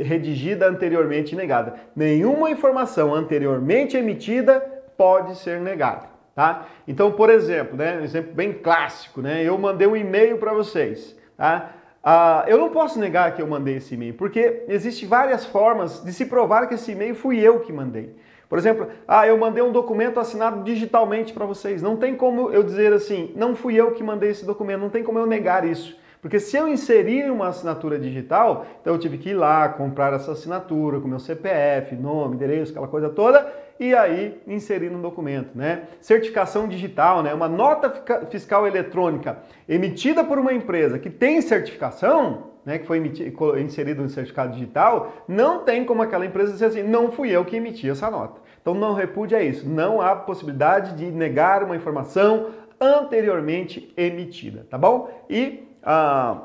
redigida 0.00 0.68
anteriormente 0.68 1.34
negada. 1.34 1.74
Nenhuma 1.96 2.50
informação 2.50 3.14
anteriormente 3.14 3.96
emitida 3.96 4.60
pode 4.96 5.36
ser 5.36 5.60
negada. 5.60 6.12
Tá? 6.34 6.66
Então, 6.88 7.12
por 7.12 7.28
exemplo, 7.28 7.76
né, 7.76 7.98
um 7.98 8.04
exemplo 8.04 8.32
bem 8.32 8.52
clássico, 8.52 9.20
né, 9.20 9.42
eu 9.42 9.58
mandei 9.58 9.86
um 9.86 9.94
e-mail 9.94 10.38
para 10.38 10.54
vocês. 10.54 11.14
Tá? 11.36 11.72
Ah, 12.02 12.44
eu 12.48 12.58
não 12.58 12.70
posso 12.70 12.98
negar 12.98 13.34
que 13.34 13.42
eu 13.42 13.46
mandei 13.46 13.76
esse 13.76 13.94
e-mail, 13.94 14.14
porque 14.14 14.64
existem 14.66 15.08
várias 15.08 15.44
formas 15.44 16.02
de 16.02 16.12
se 16.12 16.26
provar 16.26 16.66
que 16.66 16.74
esse 16.74 16.92
e-mail 16.92 17.14
fui 17.14 17.38
eu 17.38 17.60
que 17.60 17.72
mandei. 17.72 18.16
Por 18.52 18.58
exemplo, 18.58 18.86
ah, 19.08 19.26
eu 19.26 19.38
mandei 19.38 19.62
um 19.62 19.72
documento 19.72 20.20
assinado 20.20 20.62
digitalmente 20.62 21.32
para 21.32 21.46
vocês. 21.46 21.80
Não 21.80 21.96
tem 21.96 22.14
como 22.14 22.50
eu 22.50 22.62
dizer 22.62 22.92
assim, 22.92 23.32
não 23.34 23.56
fui 23.56 23.76
eu 23.76 23.92
que 23.92 24.02
mandei 24.02 24.28
esse 24.28 24.44
documento, 24.44 24.82
não 24.82 24.90
tem 24.90 25.02
como 25.02 25.18
eu 25.18 25.24
negar 25.24 25.64
isso. 25.64 25.98
Porque 26.20 26.38
se 26.38 26.58
eu 26.58 26.68
inserir 26.68 27.30
uma 27.30 27.48
assinatura 27.48 27.98
digital, 27.98 28.66
então 28.78 28.92
eu 28.92 28.98
tive 28.98 29.16
que 29.16 29.30
ir 29.30 29.34
lá, 29.34 29.70
comprar 29.70 30.12
essa 30.12 30.32
assinatura 30.32 31.00
com 31.00 31.08
meu 31.08 31.18
CPF, 31.18 31.96
nome, 31.96 32.34
endereço, 32.34 32.72
aquela 32.72 32.88
coisa 32.88 33.08
toda, 33.08 33.50
e 33.80 33.94
aí 33.94 34.38
inserir 34.46 34.90
no 34.90 35.00
documento, 35.00 35.56
né? 35.56 35.84
Certificação 35.98 36.68
digital, 36.68 37.22
né? 37.22 37.32
Uma 37.32 37.48
nota 37.48 37.90
fiscal 38.28 38.66
eletrônica 38.66 39.38
emitida 39.66 40.22
por 40.22 40.38
uma 40.38 40.52
empresa 40.52 40.98
que 40.98 41.08
tem 41.08 41.40
certificação, 41.40 42.51
né, 42.64 42.78
que 42.78 42.86
foi 42.86 42.98
emitido, 42.98 43.58
inserido 43.58 44.02
no 44.02 44.08
certificado 44.08 44.52
digital, 44.52 45.12
não 45.26 45.60
tem 45.60 45.84
como 45.84 46.02
aquela 46.02 46.24
empresa 46.24 46.52
dizer 46.52 46.66
assim, 46.66 46.82
não 46.82 47.10
fui 47.10 47.30
eu 47.30 47.44
que 47.44 47.56
emiti 47.56 47.88
essa 47.88 48.10
nota. 48.10 48.40
Então 48.60 48.74
não 48.74 48.94
repúdia 48.94 49.38
é 49.38 49.44
isso, 49.44 49.68
não 49.68 50.00
há 50.00 50.14
possibilidade 50.14 50.94
de 50.96 51.10
negar 51.10 51.64
uma 51.64 51.74
informação 51.74 52.50
anteriormente 52.80 53.92
emitida, 53.96 54.66
tá 54.68 54.78
bom? 54.78 55.10
E 55.28 55.68
a 55.82 56.42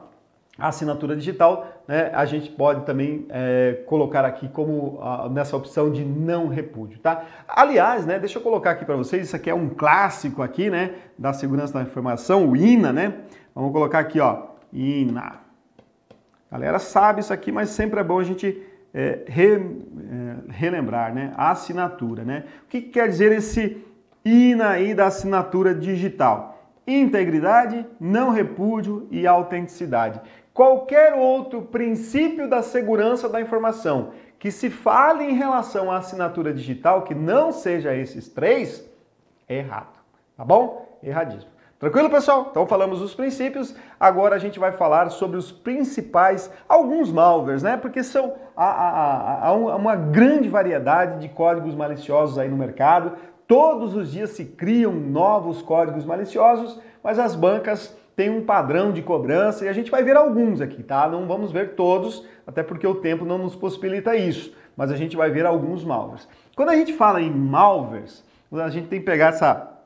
assinatura 0.58 1.16
digital, 1.16 1.68
né, 1.88 2.12
a 2.14 2.26
gente 2.26 2.50
pode 2.50 2.86
também 2.86 3.28
é, 3.30 3.84
colocar 3.86 4.26
aqui 4.26 4.48
como 4.50 5.00
nessa 5.32 5.56
opção 5.56 5.92
de 5.92 6.04
não 6.04 6.48
repúdio, 6.48 7.00
tá? 7.00 7.24
Aliás, 7.48 8.06
né, 8.06 8.18
deixa 8.18 8.40
eu 8.40 8.44
colocar 8.44 8.72
aqui 8.72 8.84
para 8.84 8.96
vocês, 8.96 9.28
isso 9.28 9.36
aqui 9.36 9.50
é 9.50 9.56
um 9.56 9.70
clássico 9.70 10.42
aqui, 10.42 10.70
né, 10.70 10.96
da 11.18 11.34
segurança 11.34 11.74
da 11.74 11.82
informação, 11.82 12.50
o 12.50 12.56
INA, 12.56 12.92
né? 12.92 13.14
Vamos 13.54 13.72
colocar 13.72 14.00
aqui, 14.00 14.20
ó, 14.20 14.48
INA. 14.74 15.47
A 16.50 16.56
galera 16.56 16.80
sabe 16.80 17.20
isso 17.20 17.34
aqui, 17.34 17.52
mas 17.52 17.70
sempre 17.70 18.00
é 18.00 18.04
bom 18.04 18.20
a 18.20 18.24
gente 18.24 18.62
é, 18.94 19.20
re, 19.28 19.54
é, 19.54 19.60
relembrar, 20.50 21.14
né? 21.14 21.34
A 21.36 21.52
assinatura, 21.52 22.24
né? 22.24 22.46
O 22.64 22.68
que, 22.68 22.82
que 22.82 22.90
quer 22.90 23.10
dizer 23.10 23.32
esse 23.32 23.86
INA 24.24 24.70
aí 24.70 24.94
da 24.94 25.08
assinatura 25.08 25.76
digital? 25.76 26.58
Integridade, 26.86 27.86
não 28.00 28.32
repúdio 28.32 29.08
e 29.12 29.28
autenticidade. 29.28 30.22
Qualquer 30.54 31.14
outro 31.14 31.62
princípio 31.62 32.50
da 32.50 32.64
segurança 32.64 33.28
da 33.28 33.42
informação 33.42 34.12
que 34.40 34.52
se 34.52 34.70
fale 34.70 35.24
em 35.24 35.34
relação 35.34 35.92
à 35.92 35.98
assinatura 35.98 36.54
digital 36.54 37.04
que 37.04 37.14
não 37.14 37.52
seja 37.52 37.96
esses 37.96 38.30
três, 38.30 38.88
é 39.48 39.58
errado. 39.58 40.00
Tá 40.36 40.46
bom? 40.46 40.98
Erradíssimo. 41.04 41.52
Tranquilo, 41.80 42.10
pessoal? 42.10 42.48
Então 42.50 42.66
falamos 42.66 43.04
os 43.04 43.14
princípios, 43.14 43.76
agora 44.00 44.36
a 44.36 44.40
gente 44.40 44.58
vai 44.58 44.72
falar 44.72 45.12
sobre 45.12 45.38
os 45.38 45.52
principais, 45.52 46.52
alguns 46.68 47.12
malwares, 47.12 47.62
né? 47.62 47.78
Porque 47.78 48.04
são 48.04 48.34
há 48.56 49.54
uma 49.54 49.96
grande 49.96 50.50
variedade 50.50 51.20
de 51.20 51.30
códigos 51.30 51.76
maliciosos 51.76 52.40
aí 52.40 52.50
no 52.50 52.58
mercado. 52.58 53.12
Todos 53.48 53.96
os 53.96 54.12
dias 54.12 54.32
se 54.32 54.44
criam 54.44 54.92
novos 54.92 55.62
códigos 55.62 56.04
maliciosos, 56.04 56.80
mas 57.04 57.20
as 57.20 57.36
bancas 57.36 57.96
têm 58.16 58.32
um 58.32 58.44
padrão 58.44 58.92
de 58.92 59.04
cobrança 59.04 59.64
e 59.64 59.70
a 59.70 59.74
gente 59.74 59.92
vai 59.92 60.04
ver 60.04 60.18
alguns 60.18 60.62
aqui, 60.62 60.82
tá? 60.82 61.08
Não 61.08 61.28
vamos 61.28 61.52
ver 61.52 61.76
todos, 61.76 62.26
até 62.48 62.64
porque 62.64 62.88
o 62.88 62.96
tempo 62.96 63.24
não 63.24 63.38
nos 63.38 63.56
possibilita 63.56 64.16
isso, 64.16 64.52
mas 64.76 64.90
a 64.90 64.96
gente 64.96 65.16
vai 65.16 65.30
ver 65.30 65.46
alguns 65.46 65.86
malwares. 65.86 66.28
Quando 66.56 66.70
a 66.70 66.76
gente 66.76 66.94
fala 66.94 67.22
em 67.22 67.30
malwares, 67.30 68.26
a 68.52 68.70
gente 68.70 68.88
tem 68.88 69.00
que 69.00 69.06
pegar 69.06 69.28
essa 69.28 69.77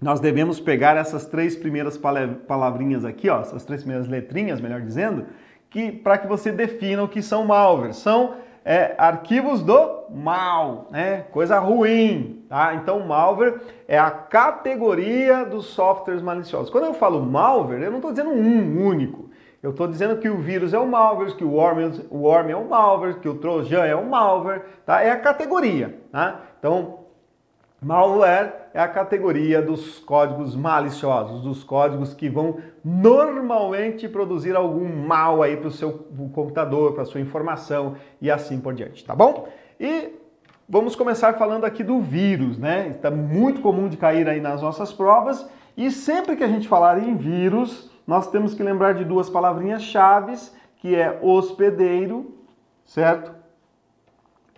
nós 0.00 0.20
devemos 0.20 0.60
pegar 0.60 0.96
essas 0.96 1.26
três 1.26 1.56
primeiras 1.56 1.98
palavrinhas 2.46 3.04
aqui, 3.04 3.28
ó, 3.28 3.40
essas 3.40 3.64
três 3.64 3.82
primeiras 3.82 4.08
letrinhas, 4.08 4.60
melhor 4.60 4.80
dizendo, 4.80 5.26
que 5.68 5.90
para 5.90 6.16
que 6.18 6.26
você 6.26 6.52
defina 6.52 7.02
o 7.02 7.08
que 7.08 7.20
são 7.20 7.44
malwares. 7.44 7.96
São 7.96 8.36
é, 8.64 8.94
arquivos 8.98 9.62
do 9.62 10.04
mal, 10.10 10.88
né? 10.90 11.24
Coisa 11.32 11.58
ruim, 11.58 12.44
tá? 12.48 12.74
Então, 12.74 13.00
malware 13.00 13.60
é 13.88 13.98
a 13.98 14.10
categoria 14.10 15.44
dos 15.44 15.66
softwares 15.66 16.22
maliciosos. 16.22 16.70
Quando 16.70 16.84
eu 16.84 16.94
falo 16.94 17.20
malware, 17.24 17.82
eu 17.82 17.90
não 17.90 17.96
estou 17.98 18.12
dizendo 18.12 18.30
um 18.30 18.86
único. 18.86 19.30
Eu 19.62 19.70
estou 19.70 19.88
dizendo 19.88 20.18
que 20.18 20.28
o 20.28 20.36
vírus 20.36 20.72
é 20.72 20.78
um 20.78 20.86
malware, 20.86 21.34
que 21.34 21.44
o 21.44 21.52
worm, 21.52 21.90
o 22.10 22.18
worm 22.18 22.50
é 22.50 22.56
um 22.56 22.68
malware, 22.68 23.18
que 23.20 23.28
o 23.28 23.34
trojan 23.34 23.84
é 23.84 23.96
um 23.96 24.08
malware, 24.08 24.62
tá? 24.86 25.02
É 25.02 25.10
a 25.10 25.18
categoria, 25.18 25.98
tá? 26.12 26.42
Então, 26.58 27.00
Malware 27.80 28.52
é 28.74 28.80
a 28.80 28.88
categoria 28.88 29.62
dos 29.62 30.00
códigos 30.00 30.56
maliciosos, 30.56 31.42
dos 31.42 31.62
códigos 31.62 32.12
que 32.12 32.28
vão 32.28 32.58
normalmente 32.84 34.08
produzir 34.08 34.56
algum 34.56 34.88
mal 35.06 35.42
aí 35.42 35.56
para 35.56 35.68
o 35.68 35.70
seu 35.70 35.92
computador, 36.32 36.92
para 36.92 37.02
a 37.02 37.06
sua 37.06 37.20
informação 37.20 37.94
e 38.20 38.30
assim 38.30 38.60
por 38.60 38.74
diante, 38.74 39.04
tá 39.04 39.14
bom? 39.14 39.48
E 39.78 40.12
vamos 40.68 40.96
começar 40.96 41.34
falando 41.34 41.64
aqui 41.64 41.84
do 41.84 42.00
vírus, 42.00 42.58
né? 42.58 42.88
Está 42.88 43.12
muito 43.12 43.60
comum 43.60 43.88
de 43.88 43.96
cair 43.96 44.28
aí 44.28 44.40
nas 44.40 44.60
nossas 44.60 44.92
provas 44.92 45.48
e 45.76 45.92
sempre 45.92 46.34
que 46.34 46.42
a 46.42 46.48
gente 46.48 46.66
falar 46.66 46.98
em 46.98 47.16
vírus, 47.16 47.88
nós 48.04 48.28
temos 48.28 48.54
que 48.54 48.62
lembrar 48.64 48.94
de 48.94 49.04
duas 49.04 49.30
palavrinhas 49.30 49.82
chaves, 49.82 50.52
que 50.78 50.96
é 50.96 51.16
hospedeiro, 51.22 52.34
certo? 52.84 53.32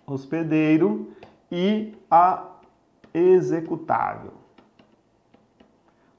Hospedeiro 0.07 1.13
e 1.53 1.93
a 2.11 2.50
executável. 3.13 4.33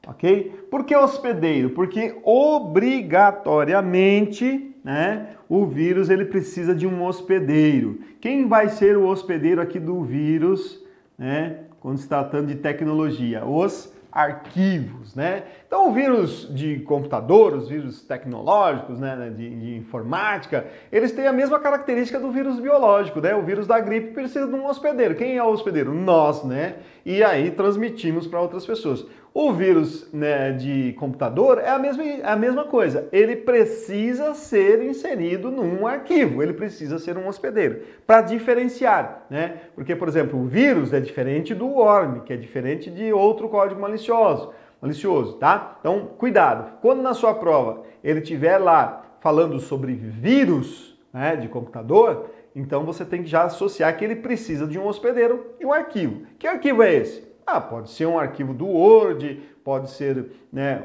Ok? 0.08 0.66
Por 0.70 0.84
que 0.84 0.96
hospedeiro? 0.96 1.72
Porque 1.72 2.20
obrigatoriamente 2.24 4.72
né, 4.84 5.36
o 5.48 5.66
vírus 5.66 6.10
ele 6.10 6.26
precisa 6.26 6.74
de 6.74 6.88
um 6.88 7.04
hospedeiro. 7.04 8.00
Quem 8.20 8.48
vai 8.48 8.70
ser 8.70 8.98
o 8.98 9.08
hospedeiro 9.08 9.62
aqui 9.62 9.80
do 9.80 10.04
vírus, 10.04 10.84
né, 11.18 11.60
quando 11.80 12.00
se 12.00 12.08
tratando 12.08 12.48
de 12.48 12.56
tecnologia? 12.56 13.46
Os 13.46 13.94
arquivos, 14.12 15.16
né? 15.16 15.44
Então, 15.66 15.90
o 15.90 15.94
vírus 15.94 16.54
de 16.54 16.80
computador, 16.82 17.54
os 17.54 17.70
vírus 17.70 18.02
tecnológicos, 18.02 19.00
né, 19.00 19.32
de, 19.36 19.50
de, 19.50 19.76
informática, 19.78 20.66
eles 20.92 21.12
têm 21.14 21.28
a 21.28 21.34
mesma 21.34 21.60
característica 21.60 22.20
do 22.20 22.32
vírus 22.32 22.60
biológico, 22.60 23.22
né? 23.22 23.34
O 23.34 23.42
vírus 23.42 23.66
da 23.66 23.80
gripe 23.80 24.14
precisa 24.14 24.48
de 24.48 24.54
um 24.54 24.68
hospedeiro. 24.68 25.16
Quem 25.16 25.38
é 25.38 25.44
o 25.44 25.50
hospedeiro? 25.50 25.94
Nós, 25.94 26.44
né? 26.44 26.76
E 27.06 27.24
aí 27.24 27.52
transmitimos 27.52 28.28
para 28.28 28.42
outras 28.42 28.66
pessoas. 28.66 29.06
O 29.34 29.54
vírus 29.54 30.12
né, 30.12 30.52
de 30.52 30.92
computador 31.00 31.58
é 31.58 31.70
a, 31.70 31.80
mesma, 31.80 32.04
é 32.04 32.26
a 32.26 32.36
mesma 32.36 32.66
coisa. 32.66 33.08
Ele 33.14 33.38
precisa 33.38 34.34
ser 34.34 34.84
inserido 34.84 35.50
num 35.50 35.88
arquivo, 35.88 36.44
ele 36.44 36.52
precisa 36.52 37.00
ser 37.00 37.18
um 37.18 37.28
hospedeiro, 37.30 37.82
para 38.06 38.22
diferenciar. 38.22 39.26
Né? 39.30 39.62
Porque, 39.74 39.96
por 39.96 40.10
exemplo, 40.10 40.38
o 40.38 40.48
vírus 40.48 40.92
é 40.92 41.00
diferente 41.00 41.56
do 41.56 41.66
worm, 41.66 42.20
que 42.26 42.34
é 42.34 42.38
diferente 42.38 42.92
de 42.92 43.14
outro 43.14 43.48
código 43.48 43.80
malicioso. 43.80 44.52
Malicioso, 44.82 45.34
tá? 45.38 45.78
Então, 45.80 46.10
cuidado. 46.18 46.80
Quando 46.82 47.02
na 47.02 47.14
sua 47.14 47.34
prova 47.34 47.84
ele 48.04 48.20
estiver 48.20 48.58
lá 48.58 49.04
falando 49.22 49.60
sobre 49.60 49.94
vírus 49.94 51.00
né, 51.14 51.38
de 51.38 51.48
computador, 51.48 52.32
então 52.54 52.84
você 52.84 53.06
tem 53.06 53.24
que 53.24 53.30
já 53.30 53.44
associar 53.44 53.96
que 53.96 54.04
ele 54.04 54.16
precisa 54.18 54.68
de 54.68 54.78
um 54.78 54.86
hospedeiro 54.86 55.54
e 55.58 55.66
um 55.66 55.72
arquivo. 55.72 56.24
Que 56.38 56.48
arquivo 56.48 56.84
é 56.84 56.94
esse? 56.94 57.31
Ah, 57.46 57.60
pode 57.60 57.90
ser 57.90 58.06
um 58.06 58.18
arquivo 58.18 58.54
do 58.54 58.68
Word, 58.68 59.42
pode 59.64 59.92
ser 59.92 60.32
né, 60.52 60.84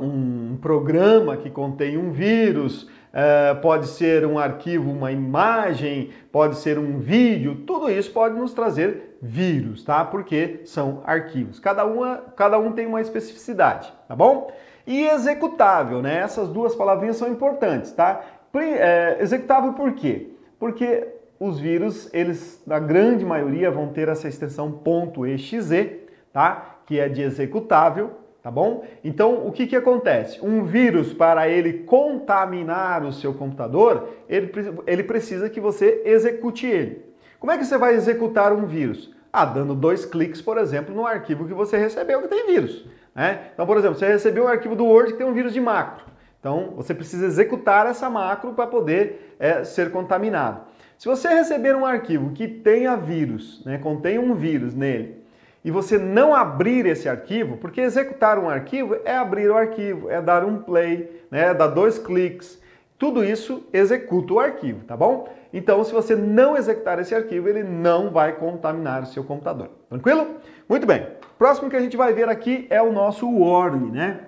um 0.00 0.56
programa 0.60 1.36
que 1.36 1.50
contém 1.50 1.96
um 1.96 2.10
vírus, 2.10 2.88
é, 3.12 3.54
pode 3.54 3.86
ser 3.86 4.26
um 4.26 4.38
arquivo, 4.38 4.90
uma 4.90 5.10
imagem, 5.10 6.10
pode 6.30 6.56
ser 6.56 6.78
um 6.78 6.98
vídeo, 6.98 7.62
tudo 7.66 7.90
isso 7.90 8.10
pode 8.12 8.38
nos 8.38 8.52
trazer 8.52 9.18
vírus, 9.20 9.82
tá? 9.82 10.04
Porque 10.04 10.60
são 10.64 11.02
arquivos. 11.04 11.58
Cada, 11.58 11.84
uma, 11.84 12.18
cada 12.36 12.58
um 12.58 12.72
tem 12.72 12.86
uma 12.86 13.00
especificidade, 13.00 13.92
tá 14.06 14.14
bom? 14.14 14.52
E 14.86 15.06
executável, 15.06 16.00
né? 16.00 16.18
Essas 16.18 16.48
duas 16.48 16.74
palavrinhas 16.74 17.16
são 17.16 17.28
importantes, 17.28 17.92
tá? 17.92 18.22
É, 18.54 19.18
executável 19.20 19.72
por 19.72 19.92
quê? 19.92 20.30
Porque 20.58 21.06
os 21.40 21.60
vírus, 21.60 22.08
eles, 22.12 22.62
na 22.66 22.78
grande 22.78 23.24
maioria, 23.24 23.70
vão 23.70 23.88
ter 23.88 24.08
essa 24.08 24.28
extensão 24.28 24.80
.exe, 25.26 26.00
tá? 26.32 26.80
Que 26.84 26.98
é 26.98 27.08
de 27.08 27.22
executável, 27.22 28.10
tá 28.42 28.50
bom? 28.50 28.84
Então, 29.04 29.46
o 29.46 29.52
que, 29.52 29.66
que 29.66 29.76
acontece? 29.76 30.44
Um 30.44 30.64
vírus, 30.64 31.12
para 31.12 31.48
ele 31.48 31.84
contaminar 31.84 33.04
o 33.04 33.12
seu 33.12 33.32
computador, 33.34 34.08
ele, 34.28 34.50
ele 34.86 35.02
precisa 35.04 35.48
que 35.48 35.60
você 35.60 36.02
execute 36.04 36.66
ele. 36.66 37.04
Como 37.38 37.52
é 37.52 37.58
que 37.58 37.64
você 37.64 37.78
vai 37.78 37.94
executar 37.94 38.52
um 38.52 38.66
vírus? 38.66 39.14
Ah, 39.32 39.44
dando 39.44 39.74
dois 39.74 40.04
cliques, 40.04 40.42
por 40.42 40.58
exemplo, 40.58 40.94
no 40.94 41.06
arquivo 41.06 41.46
que 41.46 41.54
você 41.54 41.76
recebeu 41.76 42.22
que 42.22 42.28
tem 42.28 42.46
vírus. 42.46 42.84
Né? 43.14 43.50
Então, 43.52 43.66
por 43.66 43.76
exemplo, 43.76 43.96
você 43.96 44.08
recebeu 44.08 44.44
um 44.44 44.48
arquivo 44.48 44.74
do 44.74 44.84
Word 44.84 45.12
que 45.12 45.18
tem 45.18 45.26
um 45.26 45.34
vírus 45.34 45.52
de 45.52 45.60
macro. 45.60 46.04
Então, 46.40 46.72
você 46.76 46.94
precisa 46.94 47.26
executar 47.26 47.86
essa 47.86 48.08
macro 48.08 48.54
para 48.54 48.66
poder 48.66 49.36
é, 49.38 49.64
ser 49.64 49.90
contaminado. 49.90 50.62
Se 50.98 51.06
você 51.06 51.28
receber 51.28 51.76
um 51.76 51.86
arquivo 51.86 52.32
que 52.32 52.48
tenha 52.48 52.96
vírus, 52.96 53.64
né, 53.64 53.78
contém 53.78 54.18
um 54.18 54.34
vírus 54.34 54.74
nele, 54.74 55.16
e 55.64 55.70
você 55.70 55.96
não 55.96 56.34
abrir 56.34 56.86
esse 56.86 57.08
arquivo, 57.08 57.56
porque 57.56 57.80
executar 57.80 58.36
um 58.36 58.48
arquivo 58.48 58.96
é 59.04 59.16
abrir 59.16 59.48
o 59.48 59.56
arquivo, 59.56 60.10
é 60.10 60.20
dar 60.20 60.44
um 60.44 60.58
play, 60.58 61.24
né, 61.30 61.54
dar 61.54 61.68
dois 61.68 62.00
cliques, 62.00 62.60
tudo 62.98 63.24
isso 63.24 63.64
executa 63.72 64.34
o 64.34 64.40
arquivo, 64.40 64.84
tá 64.86 64.96
bom? 64.96 65.28
Então, 65.52 65.84
se 65.84 65.92
você 65.92 66.16
não 66.16 66.56
executar 66.56 66.98
esse 66.98 67.14
arquivo, 67.14 67.48
ele 67.48 67.62
não 67.62 68.10
vai 68.10 68.32
contaminar 68.32 69.04
o 69.04 69.06
seu 69.06 69.22
computador. 69.22 69.70
Tranquilo? 69.88 70.26
Muito 70.68 70.84
bem. 70.84 71.06
Próximo 71.38 71.70
que 71.70 71.76
a 71.76 71.80
gente 71.80 71.96
vai 71.96 72.12
ver 72.12 72.28
aqui 72.28 72.66
é 72.68 72.82
o 72.82 72.92
nosso 72.92 73.24
worm, 73.30 73.92
né? 73.92 74.18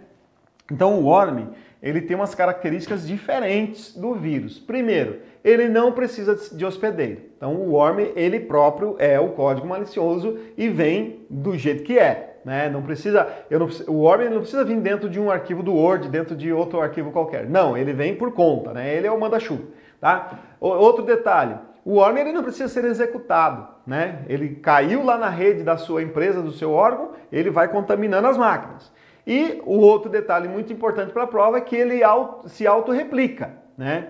Então, 0.71 1.01
o 1.01 1.07
worm, 1.07 1.49
ele 1.83 2.01
tem 2.01 2.15
umas 2.15 2.35
características 2.35 3.07
diferentes 3.07 3.95
do 3.95 4.15
vírus. 4.15 4.59
Primeiro, 4.59 5.21
ele 5.43 5.69
não 5.69 5.93
precisa 5.93 6.37
de 6.55 6.65
hospedeiro. 6.65 7.23
Então, 7.37 7.55
o 7.55 7.73
worm, 7.73 8.01
ele 8.15 8.41
próprio 8.41 8.97
é 8.99 9.19
o 9.19 9.31
código 9.31 9.67
malicioso 9.67 10.39
e 10.57 10.69
vem 10.69 11.25
do 11.31 11.57
jeito 11.57 11.83
que 11.83 11.99
é. 11.99 12.39
Né? 12.45 12.69
Não 12.71 12.83
precisa, 12.83 13.27
eu 13.51 13.59
não, 13.59 13.69
o 13.87 14.01
worm 14.01 14.29
não 14.31 14.41
precisa 14.41 14.65
vir 14.65 14.79
dentro 14.81 15.09
de 15.09 15.21
um 15.21 15.31
arquivo 15.31 15.63
do 15.63 15.75
Word, 15.75 16.09
dentro 16.09 16.35
de 16.35 16.53
outro 16.53 16.81
arquivo 16.81 17.11
qualquer. 17.11 17.47
Não, 17.47 17.77
ele 17.77 17.93
vem 17.93 18.15
por 18.15 18.33
conta, 18.33 18.73
né? 18.73 18.95
Ele 18.95 19.07
é 19.07 19.13
o 19.13 19.21
manda-chuva, 19.21 19.65
tá? 20.01 20.39
Outro 20.59 21.05
detalhe, 21.05 21.55
o 21.85 21.97
worm 21.97 22.17
ele 22.17 22.33
não 22.33 22.43
precisa 22.43 22.69
ser 22.69 22.85
executado, 22.87 23.69
né? 23.87 24.21
Ele 24.27 24.55
caiu 24.57 25.05
lá 25.05 25.19
na 25.19 25.29
rede 25.29 25.63
da 25.63 25.77
sua 25.77 26.03
empresa, 26.03 26.41
do 26.41 26.53
seu 26.53 26.73
órgão, 26.73 27.13
ele 27.31 27.51
vai 27.51 27.69
contaminando 27.69 28.29
as 28.29 28.39
máquinas. 28.39 28.91
E 29.27 29.61
o 29.65 29.79
outro 29.79 30.11
detalhe 30.11 30.49
muito 30.49 30.73
importante 30.73 31.13
para 31.13 31.25
a 31.25 31.27
prova 31.27 31.59
é 31.59 31.61
que 31.61 31.77
ele 31.77 32.01
se 32.47 32.67
auto-replica, 32.67 33.53
né? 33.77 34.09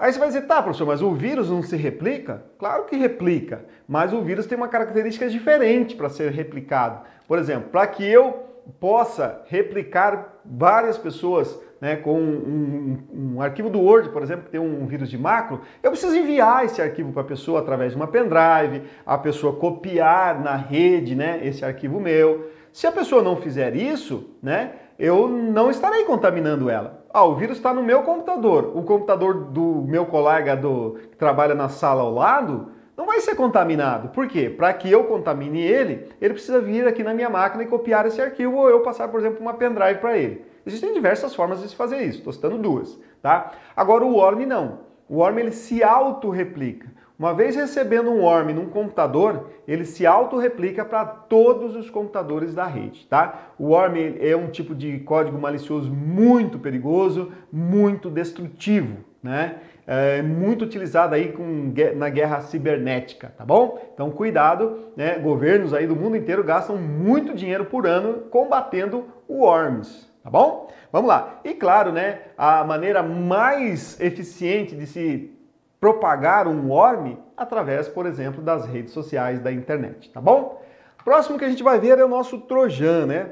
Aí 0.00 0.10
você 0.10 0.18
vai 0.18 0.28
dizer, 0.28 0.42
tá, 0.46 0.62
professor, 0.62 0.86
mas 0.86 1.02
o 1.02 1.12
vírus 1.12 1.50
não 1.50 1.62
se 1.62 1.76
replica? 1.76 2.42
Claro 2.58 2.84
que 2.84 2.96
replica, 2.96 3.66
mas 3.86 4.14
o 4.14 4.22
vírus 4.22 4.46
tem 4.46 4.56
uma 4.56 4.68
característica 4.68 5.28
diferente 5.28 5.94
para 5.94 6.08
ser 6.08 6.32
replicado. 6.32 7.02
Por 7.28 7.38
exemplo, 7.38 7.68
para 7.68 7.86
que 7.86 8.02
eu 8.02 8.46
possa 8.80 9.42
replicar 9.46 10.40
várias 10.42 10.96
pessoas 10.96 11.58
né, 11.80 11.96
com 11.96 12.18
um, 12.18 12.98
um, 13.12 13.34
um, 13.34 13.42
arquivo 13.42 13.68
do 13.68 13.80
Word, 13.80 14.10
por 14.10 14.22
exemplo, 14.22 14.44
que 14.44 14.50
tem 14.50 14.60
um 14.60 14.86
vírus 14.86 15.08
de 15.08 15.18
macro, 15.18 15.60
eu 15.82 15.90
preciso 15.90 16.16
enviar 16.16 16.64
esse 16.64 16.80
arquivo 16.80 17.12
para 17.12 17.22
a 17.22 17.26
pessoa 17.26 17.60
através 17.60 17.92
de 17.92 17.96
uma 17.96 18.06
pendrive, 18.06 18.82
a 19.04 19.16
pessoa 19.16 19.56
copiar 19.56 20.40
na 20.40 20.56
rede 20.56 21.14
né, 21.14 21.40
esse 21.42 21.64
arquivo 21.64 21.98
meu. 22.00 22.50
Se 22.72 22.86
a 22.86 22.92
pessoa 22.92 23.22
não 23.22 23.36
fizer 23.36 23.74
isso, 23.74 24.30
né, 24.42 24.72
eu 24.98 25.28
não 25.28 25.70
estarei 25.70 26.04
contaminando 26.04 26.68
ela. 26.68 27.04
Ah, 27.12 27.24
o 27.24 27.34
vírus 27.34 27.56
está 27.56 27.74
no 27.74 27.82
meu 27.82 28.02
computador. 28.02 28.72
O 28.74 28.82
computador 28.82 29.34
do 29.44 29.82
meu 29.86 30.06
colega 30.06 30.54
do, 30.54 30.98
que 31.10 31.16
trabalha 31.16 31.54
na 31.54 31.68
sala 31.68 32.02
ao 32.02 32.14
lado 32.14 32.70
não 32.96 33.06
vai 33.06 33.18
ser 33.20 33.34
contaminado. 33.34 34.10
Por 34.10 34.28
quê? 34.28 34.50
Para 34.50 34.72
que 34.74 34.90
eu 34.90 35.04
contamine 35.04 35.60
ele, 35.62 36.06
ele 36.20 36.34
precisa 36.34 36.60
vir 36.60 36.86
aqui 36.86 37.02
na 37.02 37.14
minha 37.14 37.30
máquina 37.30 37.62
e 37.62 37.66
copiar 37.66 38.06
esse 38.06 38.20
arquivo 38.20 38.56
ou 38.56 38.68
eu 38.68 38.80
passar, 38.80 39.08
por 39.08 39.18
exemplo, 39.18 39.40
uma 39.40 39.54
pendrive 39.54 39.98
para 39.98 40.18
ele. 40.18 40.44
Existem 40.66 40.92
diversas 40.92 41.34
formas 41.34 41.62
de 41.62 41.68
se 41.68 41.74
fazer 41.74 42.02
isso, 42.02 42.18
estou 42.18 42.32
citando 42.32 42.58
duas. 42.58 43.00
Tá? 43.22 43.52
Agora 43.74 44.04
o 44.04 44.16
worm 44.16 44.44
não. 44.44 44.80
O 45.08 45.16
worm 45.16 45.38
ele 45.38 45.52
se 45.52 45.82
auto-replica. 45.82 46.88
Uma 47.20 47.34
vez 47.34 47.54
recebendo 47.54 48.08
um 48.08 48.22
worm 48.22 48.54
num 48.54 48.70
computador, 48.70 49.50
ele 49.68 49.84
se 49.84 50.06
auto-replica 50.06 50.86
para 50.86 51.04
todos 51.04 51.76
os 51.76 51.90
computadores 51.90 52.54
da 52.54 52.64
rede, 52.64 53.06
tá? 53.06 53.52
O 53.58 53.72
worm 53.72 53.94
é 54.18 54.34
um 54.34 54.46
tipo 54.46 54.74
de 54.74 55.00
código 55.00 55.38
malicioso 55.38 55.92
muito 55.92 56.58
perigoso, 56.58 57.30
muito 57.52 58.08
destrutivo, 58.08 59.04
né? 59.22 59.56
É 59.86 60.22
muito 60.22 60.64
utilizado 60.64 61.14
aí 61.14 61.30
com, 61.30 61.74
na 61.94 62.08
guerra 62.08 62.40
cibernética, 62.40 63.34
tá 63.36 63.44
bom? 63.44 63.78
Então 63.92 64.10
cuidado, 64.10 64.86
né? 64.96 65.18
Governos 65.18 65.74
aí 65.74 65.86
do 65.86 65.94
mundo 65.94 66.16
inteiro 66.16 66.42
gastam 66.42 66.78
muito 66.78 67.34
dinheiro 67.34 67.66
por 67.66 67.86
ano 67.86 68.22
combatendo 68.30 69.04
worms, 69.28 70.10
tá 70.24 70.30
bom? 70.30 70.72
Vamos 70.90 71.08
lá. 71.08 71.38
E 71.44 71.52
claro, 71.52 71.92
né, 71.92 72.20
a 72.38 72.64
maneira 72.64 73.02
mais 73.02 74.00
eficiente 74.00 74.74
de 74.74 74.86
se 74.86 75.38
propagar 75.80 76.46
um 76.46 76.68
worm 76.68 77.16
através, 77.36 77.88
por 77.88 78.04
exemplo, 78.04 78.42
das 78.42 78.66
redes 78.66 78.92
sociais 78.92 79.40
da 79.40 79.50
internet, 79.50 80.10
tá 80.10 80.20
bom? 80.20 80.62
Próximo 81.02 81.38
que 81.38 81.44
a 81.44 81.48
gente 81.48 81.62
vai 81.62 81.80
ver 81.80 81.98
é 81.98 82.04
o 82.04 82.08
nosso 82.08 82.38
Trojan, 82.38 83.06
né? 83.06 83.30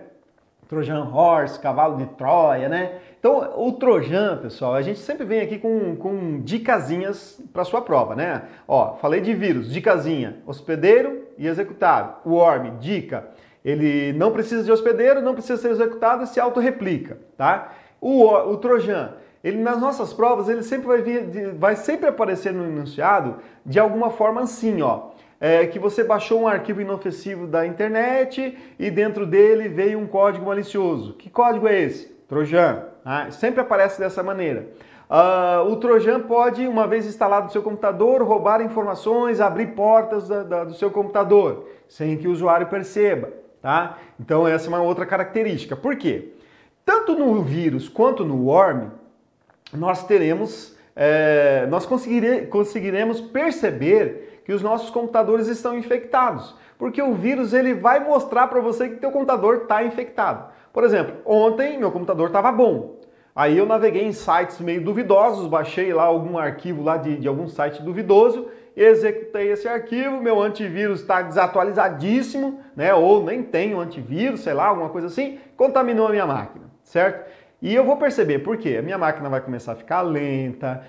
Trojan 0.67 1.05
Horse, 1.05 1.59
cavalo 1.61 1.97
de 1.97 2.07
Troia, 2.07 2.69
né? 2.69 2.99
Então, 3.19 3.55
o 3.57 3.73
Trojan, 3.73 4.39
pessoal, 4.39 4.75
a 4.75 4.83
gente 4.83 4.99
sempre 4.99 5.25
vem 5.25 5.41
aqui 5.41 5.59
com, 5.59 5.97
com 5.97 6.41
dicasinhas 6.41 7.41
para 7.53 7.65
sua 7.65 7.81
prova, 7.81 8.15
né? 8.15 8.43
Ó, 8.67 8.95
falei 8.97 9.21
de 9.21 9.35
vírus, 9.35 9.71
dicasinha, 9.73 10.37
hospedeiro 10.47 11.27
e 11.37 11.47
executável. 11.47 12.15
Worm, 12.25 12.79
dica, 12.79 13.29
ele 13.65 14.13
não 14.13 14.31
precisa 14.31 14.63
de 14.63 14.71
hospedeiro, 14.71 15.23
não 15.23 15.35
precisa 15.35 15.61
ser 15.61 15.71
executado 15.71 16.25
e 16.25 16.27
se 16.27 16.39
autorreplica, 16.39 17.19
tá? 17.37 17.73
O, 18.01 18.27
o 18.27 18.57
Trojan, 18.59 19.15
ele 19.43 19.59
nas 19.59 19.81
nossas 19.81 20.13
provas, 20.13 20.49
ele 20.49 20.63
sempre 20.63 20.87
vai 20.87 21.01
vir, 21.01 21.55
vai 21.55 21.77
sempre 21.77 22.09
aparecer 22.09 22.53
no 22.53 22.65
enunciado 22.65 23.37
de 23.65 23.79
alguma 23.79 24.11
forma 24.11 24.41
assim, 24.43 24.83
ó. 24.83 25.11
É, 25.41 25.67
que 25.67 25.79
você 25.79 26.03
baixou 26.03 26.41
um 26.41 26.49
arquivo 26.49 26.81
inofensivo 26.81 27.47
da 27.47 27.65
internet 27.65 28.59
e 28.77 28.91
dentro 28.91 29.25
dele 29.25 29.69
veio 29.69 29.97
um 29.97 30.07
código 30.07 30.47
malicioso. 30.47 31.13
Que 31.13 31.31
código 31.31 31.69
é 31.69 31.81
esse? 31.81 32.09
Trojan. 32.29 32.83
Ah, 33.05 33.31
sempre 33.31 33.61
aparece 33.61 34.01
dessa 34.01 34.21
maneira. 34.21 34.67
Uh, 35.09 35.71
o 35.71 35.77
Trojan 35.77 36.21
pode, 36.21 36.67
uma 36.69 36.87
vez 36.87 37.07
instalado 37.07 37.47
no 37.47 37.53
seu 37.53 37.63
computador, 37.63 38.23
roubar 38.23 38.61
informações, 38.61 39.41
abrir 39.41 39.69
portas 39.69 40.29
da, 40.29 40.43
da, 40.43 40.65
do 40.65 40.75
seu 40.75 40.91
computador, 40.91 41.67
sem 41.89 42.19
que 42.19 42.29
o 42.29 42.33
usuário 42.33 42.67
perceba. 42.67 43.33
Tá? 43.63 43.97
Então 44.21 44.47
essa 44.47 44.67
é 44.67 44.69
uma 44.69 44.83
outra 44.83 45.07
característica. 45.07 45.75
Por 45.75 45.97
quê? 45.97 46.33
Tanto 46.85 47.15
no 47.15 47.43
vírus 47.43 47.89
quanto 47.89 48.25
no 48.25 48.47
worm, 48.47 48.89
nós 49.73 50.05
teremos, 50.05 50.77
é, 50.95 51.67
nós 51.69 51.87
conseguire, 51.87 52.47
conseguiremos 52.47 53.21
perceber 53.21 54.43
que 54.45 54.53
os 54.53 54.63
nossos 54.63 54.91
computadores 54.91 55.47
estão 55.47 55.77
infectados, 55.77 56.55
porque 56.79 57.03
o 57.03 57.15
vírus 57.15 57.53
ele 57.53 57.75
vai 57.75 58.01
mostrar 58.01 58.47
para 58.49 58.61
você 58.61 58.89
que 58.89 58.97
teu 58.97 59.11
computador 59.11 59.63
está 59.63 59.85
infectado. 59.85 60.51
Por 60.73 60.85
exemplo, 60.85 61.17
ontem 61.25 61.79
meu 61.79 61.91
computador 61.91 62.29
estava 62.29 62.51
bom, 62.51 62.99
Aí 63.39 63.57
eu 63.57 63.67
naveguei 63.67 64.03
em 64.05 64.11
sites 64.11 64.59
meio 64.59 64.83
duvidosos, 64.83 65.47
baixei 65.47 65.95
lá 65.95 66.03
algum 66.03 66.37
arquivo 66.37 66.83
lá 66.83 66.97
de, 66.97 67.19
de 67.19 67.29
algum 67.29 67.47
site 67.47 67.81
duvidoso, 67.81 68.49
executei 68.77 69.53
esse 69.53 69.69
arquivo, 69.69 70.21
meu 70.21 70.43
antivírus 70.43 71.03
está 71.03 71.23
desatualizadíssimo, 71.23 72.61
né? 72.75 72.93
Ou 72.93 73.23
nem 73.23 73.45
tenho 73.45 73.79
antivírus, 73.79 74.41
sei 74.41 74.55
lá, 74.55 74.67
alguma 74.67 74.89
coisa 74.89 75.07
assim, 75.07 75.39
contaminou 75.57 76.09
a 76.09 76.11
minha 76.11 76.27
máquina, 76.27 76.65
certo? 76.83 77.31
E 77.61 77.75
eu 77.75 77.85
vou 77.85 77.97
perceber 77.97 78.39
por 78.39 78.57
quê. 78.57 78.77
A 78.79 78.83
minha 78.83 78.97
máquina 78.97 79.29
vai 79.29 79.41
começar 79.41 79.73
a 79.73 79.77
ficar 79.77 80.03
lenta, 80.03 80.83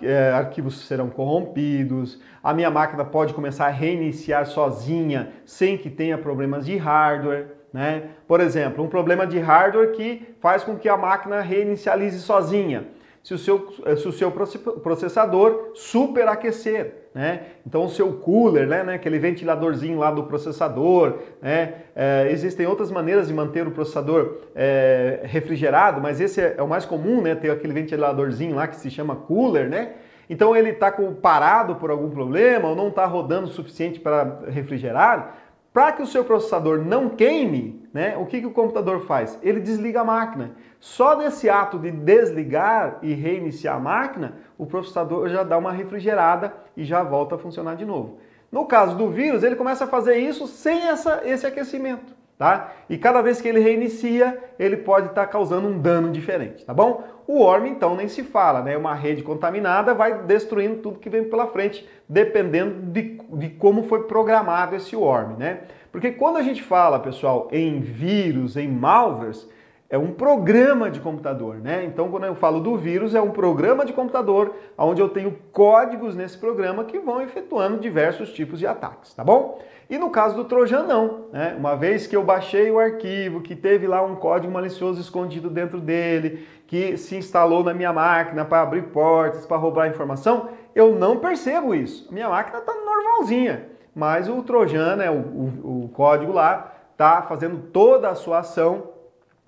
é, 0.00 0.30
arquivos 0.30 0.86
serão 0.86 1.10
corrompidos, 1.10 2.20
a 2.42 2.54
minha 2.54 2.70
máquina 2.70 3.04
pode 3.04 3.34
começar 3.34 3.66
a 3.66 3.70
reiniciar 3.70 4.46
sozinha 4.46 5.32
sem 5.44 5.76
que 5.76 5.90
tenha 5.90 6.16
problemas 6.16 6.66
de 6.66 6.76
hardware. 6.76 7.48
Né? 7.72 8.10
Por 8.28 8.40
exemplo, 8.40 8.84
um 8.84 8.88
problema 8.88 9.26
de 9.26 9.40
hardware 9.40 9.90
que 9.92 10.36
faz 10.40 10.62
com 10.62 10.76
que 10.76 10.88
a 10.88 10.96
máquina 10.96 11.40
reinicialize 11.40 12.20
sozinha. 12.20 12.86
Se 13.24 13.32
o 13.32 13.38
seu, 13.38 13.74
eh, 13.86 13.96
se 13.96 14.06
o 14.06 14.12
seu 14.12 14.30
processador 14.30 15.70
superaquecer. 15.74 17.08
Né? 17.14 17.44
Então 17.66 17.86
o 17.86 17.88
seu 17.88 18.12
cooler, 18.12 18.68
né, 18.68 18.82
né, 18.82 18.94
aquele 18.94 19.18
ventiladorzinho 19.18 19.98
lá 19.98 20.10
do 20.10 20.24
processador, 20.24 21.20
né, 21.40 21.74
é, 21.96 22.28
existem 22.30 22.66
outras 22.66 22.90
maneiras 22.90 23.28
de 23.28 23.32
manter 23.32 23.66
o 23.66 23.70
processador 23.70 24.40
é, 24.54 25.20
refrigerado, 25.22 26.02
mas 26.02 26.20
esse 26.20 26.40
é, 26.40 26.56
é, 26.58 26.62
o 26.62 26.68
mais 26.68 26.84
comum, 26.84 27.22
né, 27.22 27.34
ter 27.34 27.50
aquele 27.50 27.72
ventiladorzinho 27.72 28.56
lá 28.56 28.66
que 28.66 28.76
se 28.76 28.90
chama 28.90 29.16
cooler, 29.16 29.70
né? 29.70 29.92
Então 30.28 30.56
ele 30.56 30.70
está 30.70 30.92
parado 31.22 31.76
por 31.76 31.90
algum 31.90 32.10
problema 32.10 32.68
ou 32.68 32.76
não 32.76 32.88
está 32.88 33.06
rodando 33.06 33.44
o 33.44 33.52
suficiente 33.52 34.00
para 34.00 34.40
refrigerar, 34.48 35.38
para 35.72 35.92
que 35.92 36.02
o 36.02 36.06
seu 36.06 36.24
processador 36.24 36.78
não 36.78 37.10
queime, 37.10 37.83
né, 37.94 38.16
o 38.18 38.26
que, 38.26 38.40
que 38.40 38.46
o 38.46 38.50
computador 38.50 39.06
faz? 39.06 39.38
Ele 39.40 39.60
desliga 39.60 40.00
a 40.00 40.04
máquina. 40.04 40.50
Só 40.80 41.16
nesse 41.16 41.48
ato 41.48 41.78
de 41.78 41.92
desligar 41.92 42.98
e 43.00 43.14
reiniciar 43.14 43.76
a 43.76 43.80
máquina, 43.80 44.34
o 44.58 44.66
processador 44.66 45.28
já 45.28 45.44
dá 45.44 45.56
uma 45.56 45.70
refrigerada 45.70 46.52
e 46.76 46.84
já 46.84 47.04
volta 47.04 47.36
a 47.36 47.38
funcionar 47.38 47.76
de 47.76 47.86
novo. 47.86 48.18
No 48.50 48.66
caso 48.66 48.96
do 48.96 49.08
vírus, 49.10 49.44
ele 49.44 49.54
começa 49.54 49.84
a 49.84 49.88
fazer 49.88 50.16
isso 50.16 50.48
sem 50.48 50.88
essa, 50.88 51.22
esse 51.24 51.46
aquecimento. 51.46 52.12
Tá? 52.36 52.72
E 52.90 52.98
cada 52.98 53.22
vez 53.22 53.40
que 53.40 53.46
ele 53.46 53.60
reinicia, 53.60 54.42
ele 54.58 54.78
pode 54.78 55.06
estar 55.06 55.26
tá 55.26 55.26
causando 55.28 55.68
um 55.68 55.78
dano 55.78 56.10
diferente, 56.10 56.64
tá 56.64 56.74
bom? 56.74 57.04
O 57.28 57.44
worm, 57.44 57.66
então, 57.66 57.94
nem 57.94 58.08
se 58.08 58.24
fala, 58.24 58.60
né? 58.60 58.76
Uma 58.76 58.92
rede 58.92 59.22
contaminada 59.22 59.94
vai 59.94 60.22
destruindo 60.24 60.82
tudo 60.82 60.98
que 60.98 61.08
vem 61.08 61.22
pela 61.24 61.46
frente, 61.46 61.88
dependendo 62.08 62.90
de, 62.90 63.20
de 63.34 63.50
como 63.50 63.84
foi 63.84 64.02
programado 64.02 64.74
esse 64.74 64.96
worm, 64.96 65.36
né? 65.38 65.60
Porque 65.94 66.10
quando 66.10 66.38
a 66.38 66.42
gente 66.42 66.60
fala, 66.60 66.98
pessoal, 66.98 67.46
em 67.52 67.78
vírus, 67.78 68.56
em 68.56 68.66
malwares, 68.66 69.48
é 69.88 69.96
um 69.96 70.10
programa 70.10 70.90
de 70.90 70.98
computador, 70.98 71.58
né? 71.58 71.84
Então, 71.84 72.10
quando 72.10 72.24
eu 72.24 72.34
falo 72.34 72.58
do 72.58 72.76
vírus, 72.76 73.14
é 73.14 73.22
um 73.22 73.30
programa 73.30 73.84
de 73.84 73.92
computador 73.92 74.52
onde 74.76 75.00
eu 75.00 75.08
tenho 75.08 75.38
códigos 75.52 76.16
nesse 76.16 76.36
programa 76.36 76.82
que 76.82 76.98
vão 76.98 77.22
efetuando 77.22 77.78
diversos 77.78 78.32
tipos 78.32 78.58
de 78.58 78.66
ataques, 78.66 79.14
tá 79.14 79.22
bom? 79.22 79.60
E 79.88 79.96
no 79.96 80.10
caso 80.10 80.34
do 80.34 80.44
Trojan, 80.46 80.82
não. 80.82 81.26
Né? 81.32 81.54
Uma 81.56 81.76
vez 81.76 82.08
que 82.08 82.16
eu 82.16 82.24
baixei 82.24 82.72
o 82.72 82.80
arquivo, 82.80 83.40
que 83.40 83.54
teve 83.54 83.86
lá 83.86 84.02
um 84.02 84.16
código 84.16 84.52
malicioso 84.52 85.00
escondido 85.00 85.48
dentro 85.48 85.78
dele, 85.78 86.44
que 86.66 86.96
se 86.96 87.14
instalou 87.14 87.62
na 87.62 87.72
minha 87.72 87.92
máquina 87.92 88.44
para 88.44 88.62
abrir 88.62 88.82
portas, 88.88 89.46
para 89.46 89.58
roubar 89.58 89.86
informação, 89.86 90.48
eu 90.74 90.96
não 90.96 91.20
percebo 91.20 91.72
isso. 91.72 92.12
Minha 92.12 92.28
máquina 92.28 92.58
está 92.58 92.74
normalzinha, 92.74 93.73
mas 93.94 94.28
o 94.28 94.42
Trojan, 94.42 94.96
né, 94.96 95.10
o, 95.10 95.14
o, 95.14 95.84
o 95.84 95.88
código 95.90 96.32
lá, 96.32 96.72
está 96.92 97.22
fazendo 97.22 97.58
toda 97.72 98.08
a 98.08 98.14
sua 98.14 98.38
ação 98.40 98.94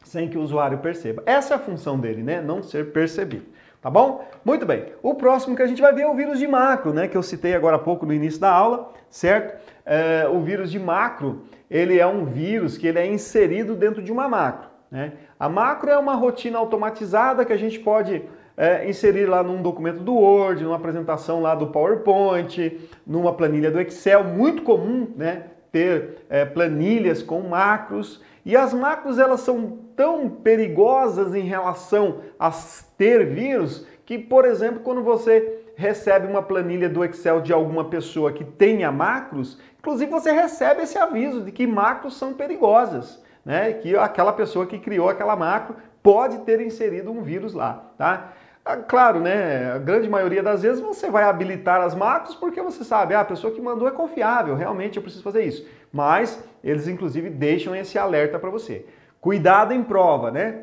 sem 0.04 0.28
que 0.28 0.38
o 0.38 0.42
usuário 0.42 0.78
perceba. 0.78 1.22
Essa 1.26 1.54
é 1.54 1.56
a 1.56 1.60
função 1.60 1.98
dele, 1.98 2.22
né? 2.22 2.40
Não 2.40 2.62
ser 2.62 2.92
percebido. 2.92 3.46
Tá 3.82 3.90
bom? 3.90 4.24
Muito 4.44 4.64
bem. 4.64 4.86
O 5.02 5.14
próximo 5.14 5.54
que 5.54 5.62
a 5.62 5.66
gente 5.66 5.82
vai 5.82 5.92
ver 5.92 6.02
é 6.02 6.08
o 6.08 6.14
vírus 6.14 6.38
de 6.38 6.46
macro, 6.46 6.92
né? 6.92 7.08
Que 7.08 7.16
eu 7.16 7.22
citei 7.22 7.54
agora 7.54 7.76
há 7.76 7.78
pouco 7.78 8.06
no 8.06 8.12
início 8.12 8.40
da 8.40 8.50
aula, 8.50 8.92
certo? 9.10 9.60
É, 9.84 10.28
o 10.28 10.40
vírus 10.40 10.70
de 10.70 10.78
macro, 10.78 11.44
ele 11.70 11.98
é 11.98 12.06
um 12.06 12.24
vírus 12.24 12.78
que 12.78 12.86
ele 12.86 12.98
é 12.98 13.06
inserido 13.06 13.74
dentro 13.74 14.02
de 14.02 14.10
uma 14.10 14.28
macro. 14.28 14.68
Né? 14.90 15.12
A 15.38 15.48
macro 15.48 15.90
é 15.90 15.98
uma 15.98 16.14
rotina 16.14 16.58
automatizada 16.58 17.44
que 17.44 17.52
a 17.52 17.56
gente 17.56 17.78
pode 17.78 18.22
é, 18.56 18.88
inserir 18.88 19.26
lá 19.26 19.42
num 19.42 19.60
documento 19.60 20.00
do 20.00 20.14
Word, 20.14 20.64
numa 20.64 20.76
apresentação 20.76 21.42
lá 21.42 21.54
do 21.54 21.66
PowerPoint, 21.66 22.80
numa 23.06 23.32
planilha 23.32 23.70
do 23.70 23.80
Excel, 23.80 24.24
muito 24.24 24.62
comum, 24.62 25.12
né? 25.14 25.44
Ter 25.70 26.24
é, 26.30 26.44
planilhas 26.44 27.22
com 27.22 27.40
macros 27.42 28.22
e 28.46 28.56
as 28.56 28.72
macros 28.72 29.18
elas 29.18 29.40
são 29.40 29.78
tão 29.96 30.28
perigosas 30.30 31.34
em 31.34 31.42
relação 31.42 32.20
a 32.38 32.50
ter 32.96 33.26
vírus 33.26 33.86
que, 34.06 34.18
por 34.18 34.44
exemplo, 34.44 34.80
quando 34.80 35.02
você 35.02 35.64
recebe 35.74 36.26
uma 36.28 36.40
planilha 36.40 36.88
do 36.88 37.04
Excel 37.04 37.40
de 37.40 37.52
alguma 37.52 37.86
pessoa 37.86 38.32
que 38.32 38.44
tenha 38.44 38.90
macros, 38.92 39.60
inclusive 39.78 40.10
você 40.10 40.30
recebe 40.30 40.82
esse 40.82 40.96
aviso 40.96 41.42
de 41.42 41.50
que 41.52 41.66
macros 41.66 42.16
são 42.16 42.32
perigosas, 42.32 43.22
né? 43.44 43.72
Que 43.72 43.96
aquela 43.96 44.32
pessoa 44.32 44.64
que 44.64 44.78
criou 44.78 45.08
aquela 45.08 45.34
macro 45.36 45.76
pode 46.02 46.38
ter 46.44 46.60
inserido 46.60 47.10
um 47.10 47.22
vírus 47.22 47.52
lá, 47.52 47.92
tá? 47.98 48.32
Ah, 48.68 48.78
claro, 48.78 49.20
né? 49.20 49.70
A 49.74 49.78
grande 49.78 50.08
maioria 50.08 50.42
das 50.42 50.62
vezes 50.62 50.80
você 50.80 51.08
vai 51.08 51.22
habilitar 51.22 51.80
as 51.80 51.94
macros 51.94 52.34
porque 52.34 52.60
você 52.60 52.82
sabe, 52.82 53.14
ah, 53.14 53.20
a 53.20 53.24
pessoa 53.24 53.54
que 53.54 53.60
mandou 53.60 53.86
é 53.86 53.92
confiável, 53.92 54.56
realmente 54.56 54.96
eu 54.96 55.02
preciso 55.04 55.22
fazer 55.22 55.44
isso. 55.44 55.64
Mas 55.92 56.42
eles 56.64 56.88
inclusive 56.88 57.30
deixam 57.30 57.76
esse 57.76 57.96
alerta 57.96 58.40
para 58.40 58.50
você. 58.50 58.84
Cuidado 59.20 59.72
em 59.72 59.84
prova, 59.84 60.32
né? 60.32 60.62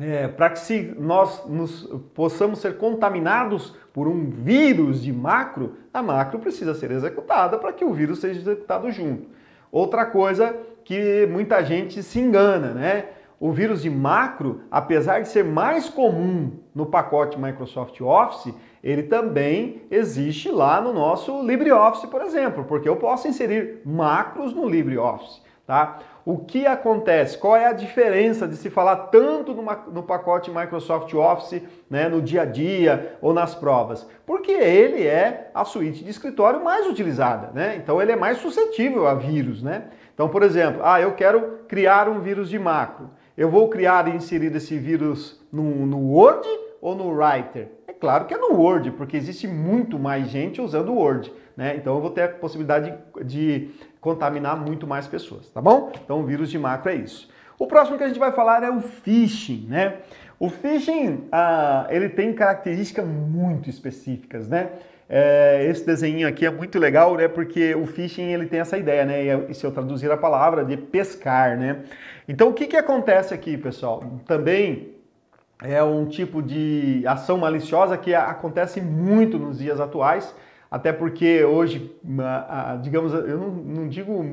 É, 0.00 0.26
para 0.26 0.50
que 0.50 0.58
se 0.58 0.92
nós 0.98 1.46
nos, 1.46 1.82
possamos 2.14 2.58
ser 2.58 2.76
contaminados 2.78 3.76
por 3.92 4.08
um 4.08 4.28
vírus 4.28 5.00
de 5.00 5.12
macro, 5.12 5.76
a 5.94 6.02
macro 6.02 6.40
precisa 6.40 6.74
ser 6.74 6.90
executada 6.90 7.58
para 7.58 7.72
que 7.72 7.84
o 7.84 7.92
vírus 7.92 8.18
seja 8.18 8.40
executado 8.40 8.90
junto. 8.90 9.28
Outra 9.70 10.04
coisa 10.04 10.56
que 10.84 11.28
muita 11.30 11.62
gente 11.62 12.02
se 12.02 12.18
engana, 12.18 12.72
né? 12.72 13.04
O 13.40 13.50
vírus 13.52 13.80
de 13.80 13.88
macro, 13.88 14.60
apesar 14.70 15.20
de 15.22 15.28
ser 15.28 15.42
mais 15.42 15.88
comum 15.88 16.52
no 16.74 16.84
pacote 16.84 17.40
Microsoft 17.40 17.98
Office, 18.02 18.54
ele 18.84 19.04
também 19.04 19.82
existe 19.90 20.50
lá 20.50 20.78
no 20.78 20.92
nosso 20.92 21.42
LibreOffice, 21.42 22.06
por 22.06 22.20
exemplo, 22.20 22.64
porque 22.64 22.88
eu 22.88 22.96
posso 22.96 23.26
inserir 23.26 23.80
macros 23.84 24.52
no 24.52 24.68
LibreOffice. 24.68 25.40
Tá? 25.66 26.00
O 26.24 26.38
que 26.38 26.66
acontece? 26.66 27.38
Qual 27.38 27.56
é 27.56 27.66
a 27.66 27.72
diferença 27.72 28.46
de 28.46 28.56
se 28.56 28.68
falar 28.68 28.96
tanto 29.06 29.54
no, 29.54 30.02
pacote 30.02 30.50
Microsoft 30.50 31.14
Office, 31.14 31.62
né, 31.88 32.08
no 32.08 32.20
dia 32.20 32.42
a 32.42 32.44
dia 32.44 33.16
ou 33.22 33.32
nas 33.32 33.54
provas? 33.54 34.06
Porque 34.26 34.50
ele 34.50 35.06
é 35.06 35.50
a 35.54 35.64
suíte 35.64 36.04
de 36.04 36.10
escritório 36.10 36.62
mais 36.62 36.86
utilizada, 36.86 37.52
né? 37.54 37.76
Então 37.76 38.02
ele 38.02 38.12
é 38.12 38.16
mais 38.16 38.38
suscetível 38.38 39.06
a 39.06 39.14
vírus, 39.14 39.62
né? 39.62 39.84
Então, 40.12 40.28
por 40.28 40.42
exemplo, 40.42 40.82
ah, 40.84 41.00
eu 41.00 41.12
quero 41.12 41.60
criar 41.68 42.08
um 42.08 42.20
vírus 42.20 42.50
de 42.50 42.58
macro. 42.58 43.08
Eu 43.36 43.50
vou 43.50 43.68
criar 43.68 44.08
e 44.08 44.16
inserir 44.16 44.54
esse 44.54 44.76
vírus 44.78 45.40
no, 45.52 45.86
no 45.86 45.98
Word 45.98 46.46
ou 46.80 46.94
no 46.94 47.10
Writer? 47.10 47.68
É 47.86 47.92
claro 47.92 48.24
que 48.24 48.34
é 48.34 48.38
no 48.38 48.54
Word, 48.54 48.90
porque 48.92 49.16
existe 49.16 49.46
muito 49.46 49.98
mais 49.98 50.28
gente 50.28 50.60
usando 50.60 50.90
o 50.90 50.96
Word. 50.96 51.32
Né? 51.56 51.76
Então 51.76 51.94
eu 51.94 52.00
vou 52.00 52.10
ter 52.10 52.22
a 52.22 52.28
possibilidade 52.28 52.92
de, 53.22 53.24
de 53.24 53.70
contaminar 54.00 54.56
muito 54.56 54.86
mais 54.86 55.06
pessoas, 55.06 55.48
tá 55.50 55.60
bom? 55.60 55.92
Então 56.04 56.20
o 56.20 56.24
vírus 56.24 56.50
de 56.50 56.58
macro 56.58 56.90
é 56.90 56.96
isso. 56.96 57.28
O 57.58 57.66
próximo 57.66 57.98
que 57.98 58.04
a 58.04 58.08
gente 58.08 58.18
vai 58.18 58.32
falar 58.32 58.62
é 58.62 58.70
o 58.70 58.80
phishing, 58.80 59.66
né? 59.68 59.98
O 60.38 60.48
phishing, 60.48 61.28
ah, 61.30 61.86
ele 61.90 62.08
tem 62.08 62.32
características 62.32 63.06
muito 63.06 63.68
específicas, 63.68 64.48
né? 64.48 64.70
É, 65.12 65.66
esse 65.68 65.84
desenho 65.84 66.28
aqui 66.28 66.46
é 66.46 66.50
muito 66.50 66.78
legal, 66.78 67.16
né? 67.16 67.26
Porque 67.26 67.74
o 67.74 67.84
phishing 67.84 68.32
ele 68.32 68.46
tem 68.46 68.60
essa 68.60 68.78
ideia, 68.78 69.04
né? 69.04 69.24
E 69.50 69.54
se 69.54 69.66
eu 69.66 69.72
traduzir 69.72 70.08
a 70.08 70.16
palavra, 70.16 70.64
de 70.64 70.76
pescar, 70.76 71.58
né? 71.58 71.80
Então 72.28 72.48
o 72.48 72.54
que, 72.54 72.68
que 72.68 72.76
acontece 72.76 73.34
aqui, 73.34 73.58
pessoal? 73.58 74.04
Também 74.24 74.94
é 75.60 75.82
um 75.82 76.06
tipo 76.06 76.40
de 76.40 77.02
ação 77.08 77.38
maliciosa 77.38 77.98
que 77.98 78.14
acontece 78.14 78.80
muito 78.80 79.36
nos 79.36 79.58
dias 79.58 79.80
atuais, 79.80 80.32
até 80.70 80.92
porque 80.92 81.44
hoje, 81.44 81.92
digamos, 82.80 83.12
eu 83.12 83.36
não, 83.36 83.50
não 83.50 83.88
digo 83.88 84.24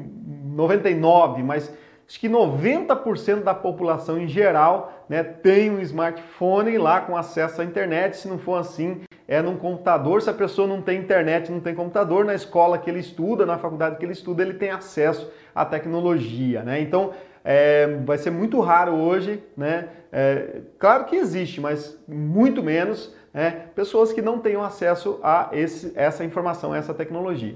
99, 0.45 1.41
mas 1.41 1.73
acho 2.07 2.19
que 2.19 2.29
90% 2.29 3.43
da 3.43 3.53
população 3.53 4.17
em 4.17 4.27
geral 4.27 5.05
né, 5.09 5.23
tem 5.23 5.69
um 5.69 5.79
smartphone 5.81 6.77
lá 6.77 7.01
com 7.01 7.17
acesso 7.17 7.61
à 7.61 7.65
internet. 7.65 8.17
Se 8.17 8.27
não 8.27 8.37
for 8.37 8.55
assim, 8.55 9.01
é 9.27 9.41
num 9.41 9.57
computador. 9.57 10.21
Se 10.21 10.29
a 10.29 10.33
pessoa 10.33 10.67
não 10.67 10.81
tem 10.81 10.99
internet, 10.99 11.51
não 11.51 11.59
tem 11.59 11.75
computador, 11.75 12.23
na 12.23 12.33
escola 12.33 12.77
que 12.77 12.89
ele 12.89 12.99
estuda, 12.99 13.45
na 13.45 13.57
faculdade 13.57 13.97
que 13.97 14.05
ele 14.05 14.13
estuda, 14.13 14.41
ele 14.41 14.53
tem 14.53 14.71
acesso 14.71 15.29
à 15.53 15.65
tecnologia. 15.65 16.63
Né? 16.63 16.79
Então, 16.79 17.13
é, 17.43 17.87
vai 18.05 18.17
ser 18.17 18.31
muito 18.31 18.59
raro 18.59 18.93
hoje, 18.93 19.43
né? 19.55 19.87
É, 20.11 20.61
claro 20.79 21.05
que 21.05 21.15
existe, 21.15 21.61
mas 21.61 21.97
muito 22.07 22.63
menos 22.63 23.13
né? 23.33 23.67
pessoas 23.75 24.11
que 24.11 24.21
não 24.21 24.39
tenham 24.39 24.63
acesso 24.63 25.19
a 25.21 25.49
esse, 25.51 25.91
essa 25.95 26.23
informação, 26.23 26.73
a 26.73 26.77
essa 26.77 26.93
tecnologia. 26.93 27.55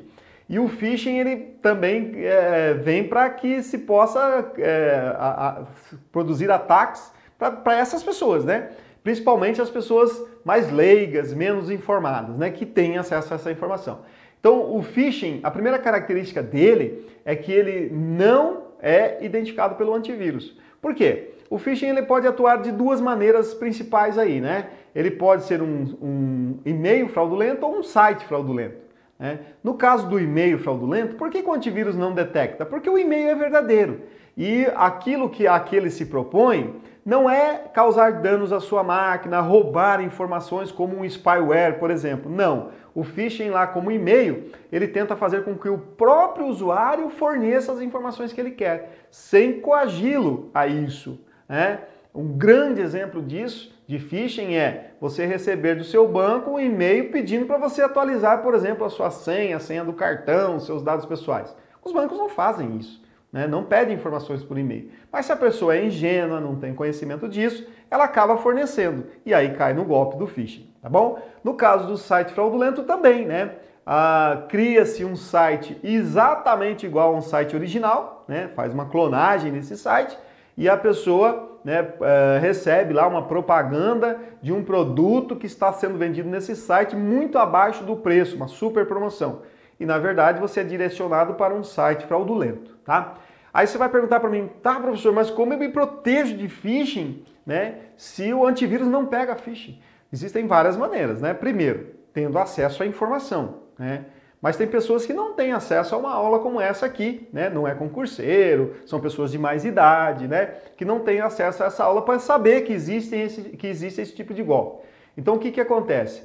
E 0.51 0.59
o 0.59 0.67
phishing 0.67 1.17
ele 1.17 1.37
também 1.61 2.11
é, 2.17 2.73
vem 2.73 3.07
para 3.07 3.29
que 3.29 3.63
se 3.63 3.77
possa 3.77 4.51
é, 4.57 5.15
a, 5.17 5.47
a, 5.47 5.63
produzir 6.11 6.51
ataques 6.51 7.09
para 7.39 7.77
essas 7.77 8.03
pessoas, 8.03 8.43
né? 8.43 8.71
Principalmente 9.01 9.61
as 9.61 9.69
pessoas 9.69 10.11
mais 10.43 10.69
leigas, 10.69 11.33
menos 11.33 11.71
informadas, 11.71 12.35
né? 12.35 12.51
Que 12.51 12.65
têm 12.65 12.97
acesso 12.97 13.31
a 13.33 13.35
essa 13.37 13.49
informação. 13.49 13.99
Então, 14.41 14.75
o 14.75 14.83
phishing, 14.83 15.39
a 15.41 15.49
primeira 15.49 15.79
característica 15.79 16.43
dele 16.43 17.09
é 17.23 17.33
que 17.33 17.53
ele 17.53 17.89
não 17.89 18.63
é 18.81 19.23
identificado 19.23 19.75
pelo 19.75 19.95
antivírus. 19.95 20.59
Por 20.81 20.93
quê? 20.93 21.29
O 21.49 21.57
phishing 21.57 21.87
ele 21.87 22.01
pode 22.01 22.27
atuar 22.27 22.57
de 22.57 22.73
duas 22.73 22.99
maneiras 22.99 23.53
principais 23.53 24.17
aí, 24.17 24.41
né? 24.41 24.67
Ele 24.93 25.11
pode 25.11 25.45
ser 25.45 25.61
um, 25.61 25.95
um 26.01 26.59
e-mail 26.65 27.07
fraudulento 27.07 27.65
ou 27.65 27.79
um 27.79 27.83
site 27.83 28.25
fraudulento. 28.25 28.90
Né? 29.21 29.39
No 29.63 29.75
caso 29.75 30.09
do 30.09 30.19
e-mail 30.19 30.57
fraudulento, 30.57 31.15
por 31.15 31.29
que, 31.29 31.43
que 31.43 31.47
o 31.47 31.53
antivírus 31.53 31.95
não 31.95 32.11
detecta? 32.11 32.65
Porque 32.65 32.89
o 32.89 32.97
e-mail 32.97 33.29
é 33.29 33.35
verdadeiro. 33.35 34.01
E 34.35 34.65
aquilo 34.75 35.29
que 35.29 35.45
aquele 35.45 35.91
se 35.91 36.07
propõe 36.07 36.81
não 37.05 37.29
é 37.29 37.65
causar 37.71 38.13
danos 38.13 38.51
à 38.51 38.59
sua 38.59 38.83
máquina, 38.83 39.39
roubar 39.39 40.01
informações 40.01 40.71
como 40.71 40.97
um 40.97 41.05
spyware, 41.07 41.77
por 41.77 41.91
exemplo. 41.91 42.31
Não. 42.31 42.69
O 42.95 43.03
phishing 43.03 43.51
lá 43.51 43.67
como 43.67 43.91
e-mail, 43.91 44.51
ele 44.71 44.87
tenta 44.87 45.15
fazer 45.15 45.43
com 45.43 45.55
que 45.55 45.69
o 45.69 45.77
próprio 45.77 46.47
usuário 46.47 47.09
forneça 47.11 47.71
as 47.71 47.79
informações 47.79 48.33
que 48.33 48.41
ele 48.41 48.51
quer, 48.51 49.05
sem 49.11 49.61
coagi-lo 49.61 50.49
a 50.51 50.65
isso. 50.65 51.23
Né? 51.47 51.79
Um 52.13 52.37
grande 52.37 52.81
exemplo 52.81 53.21
disso, 53.21 53.73
de 53.87 53.99
phishing, 53.99 54.55
é 54.55 54.91
você 54.99 55.25
receber 55.25 55.75
do 55.75 55.83
seu 55.83 56.07
banco 56.07 56.51
um 56.51 56.59
e-mail 56.59 57.11
pedindo 57.11 57.45
para 57.45 57.57
você 57.57 57.81
atualizar, 57.81 58.41
por 58.41 58.53
exemplo, 58.53 58.85
a 58.85 58.89
sua 58.89 59.09
senha, 59.09 59.57
a 59.57 59.59
senha 59.59 59.83
do 59.83 59.93
cartão, 59.93 60.59
seus 60.59 60.83
dados 60.83 61.05
pessoais. 61.05 61.55
Os 61.83 61.93
bancos 61.93 62.17
não 62.17 62.29
fazem 62.29 62.77
isso 62.77 63.01
né? 63.31 63.47
não 63.47 63.63
pede 63.63 63.93
informações 63.93 64.43
por 64.43 64.57
e-mail. 64.57 64.91
Mas 65.11 65.25
se 65.25 65.31
a 65.31 65.35
pessoa 65.35 65.75
é 65.75 65.85
ingênua, 65.85 66.39
não 66.39 66.55
tem 66.55 66.73
conhecimento 66.73 67.27
disso, 67.27 67.65
ela 67.89 68.03
acaba 68.03 68.37
fornecendo 68.37 69.05
e 69.25 69.33
aí 69.33 69.53
cai 69.53 69.73
no 69.73 69.85
golpe 69.85 70.17
do 70.17 70.27
phishing, 70.27 70.69
tá 70.81 70.89
bom? 70.89 71.19
No 71.43 71.53
caso 71.53 71.87
do 71.87 71.97
site 71.97 72.33
fraudulento 72.33 72.83
também, 72.83 73.25
né? 73.25 73.55
Ah, 73.85 74.43
Cria-se 74.47 75.03
um 75.03 75.15
site 75.15 75.79
exatamente 75.83 76.85
igual 76.85 77.13
a 77.13 77.17
um 77.17 77.21
site 77.21 77.55
original, 77.55 78.25
né? 78.27 78.49
Faz 78.55 78.73
uma 78.73 78.85
clonagem 78.85 79.51
nesse 79.51 79.77
site 79.77 80.17
e 80.57 80.67
a 80.69 80.77
pessoa 80.77 81.50
né, 81.63 81.81
uh, 81.81 82.39
recebe 82.39 82.93
lá 82.93 83.07
uma 83.07 83.23
propaganda 83.23 84.19
de 84.41 84.51
um 84.51 84.63
produto 84.63 85.35
que 85.35 85.45
está 85.45 85.71
sendo 85.71 85.97
vendido 85.97 86.29
nesse 86.29 86.55
site 86.55 86.95
muito 86.95 87.37
abaixo 87.37 87.83
do 87.83 87.95
preço, 87.95 88.35
uma 88.35 88.47
super 88.47 88.85
promoção. 88.85 89.43
E 89.79 89.85
na 89.85 89.97
verdade 89.97 90.39
você 90.39 90.61
é 90.61 90.63
direcionado 90.63 91.35
para 91.35 91.53
um 91.53 91.63
site 91.63 92.05
fraudulento 92.05 92.71
tá? 92.83 93.15
Aí 93.53 93.67
você 93.67 93.77
vai 93.77 93.89
perguntar 93.89 94.19
para 94.19 94.29
mim, 94.29 94.49
tá, 94.61 94.79
professor, 94.79 95.13
mas 95.13 95.29
como 95.29 95.53
eu 95.53 95.57
me 95.57 95.69
protejo 95.69 96.37
de 96.37 96.47
phishing, 96.47 97.23
né? 97.45 97.75
Se 97.97 98.33
o 98.33 98.45
antivírus 98.45 98.87
não 98.87 99.05
pega 99.05 99.35
phishing? 99.35 99.79
Existem 100.11 100.47
várias 100.47 100.77
maneiras, 100.77 101.21
né? 101.21 101.33
Primeiro, 101.33 101.87
tendo 102.13 102.37
acesso 102.37 102.83
à 102.83 102.85
informação, 102.85 103.59
né? 103.77 104.05
Mas 104.41 104.57
tem 104.57 104.65
pessoas 104.65 105.05
que 105.05 105.13
não 105.13 105.33
têm 105.33 105.51
acesso 105.51 105.93
a 105.93 105.97
uma 105.97 106.11
aula 106.11 106.39
como 106.39 106.59
essa 106.59 106.85
aqui, 106.85 107.27
né? 107.31 107.47
Não 107.49 107.67
é 107.67 107.75
concurseiro, 107.75 108.73
são 108.87 108.99
pessoas 108.99 109.31
de 109.31 109.37
mais 109.37 109.63
idade, 109.63 110.27
né? 110.27 110.55
Que 110.75 110.83
não 110.83 111.01
têm 111.01 111.21
acesso 111.21 111.61
a 111.61 111.67
essa 111.67 111.83
aula 111.83 112.01
para 112.01 112.17
saber 112.17 112.61
que 112.61 112.73
existe, 112.73 113.15
esse, 113.15 113.41
que 113.41 113.67
existe 113.67 114.01
esse 114.01 114.15
tipo 114.15 114.33
de 114.33 114.41
golpe. 114.41 114.83
Então 115.15 115.35
o 115.35 115.39
que, 115.39 115.51
que 115.51 115.61
acontece? 115.61 116.23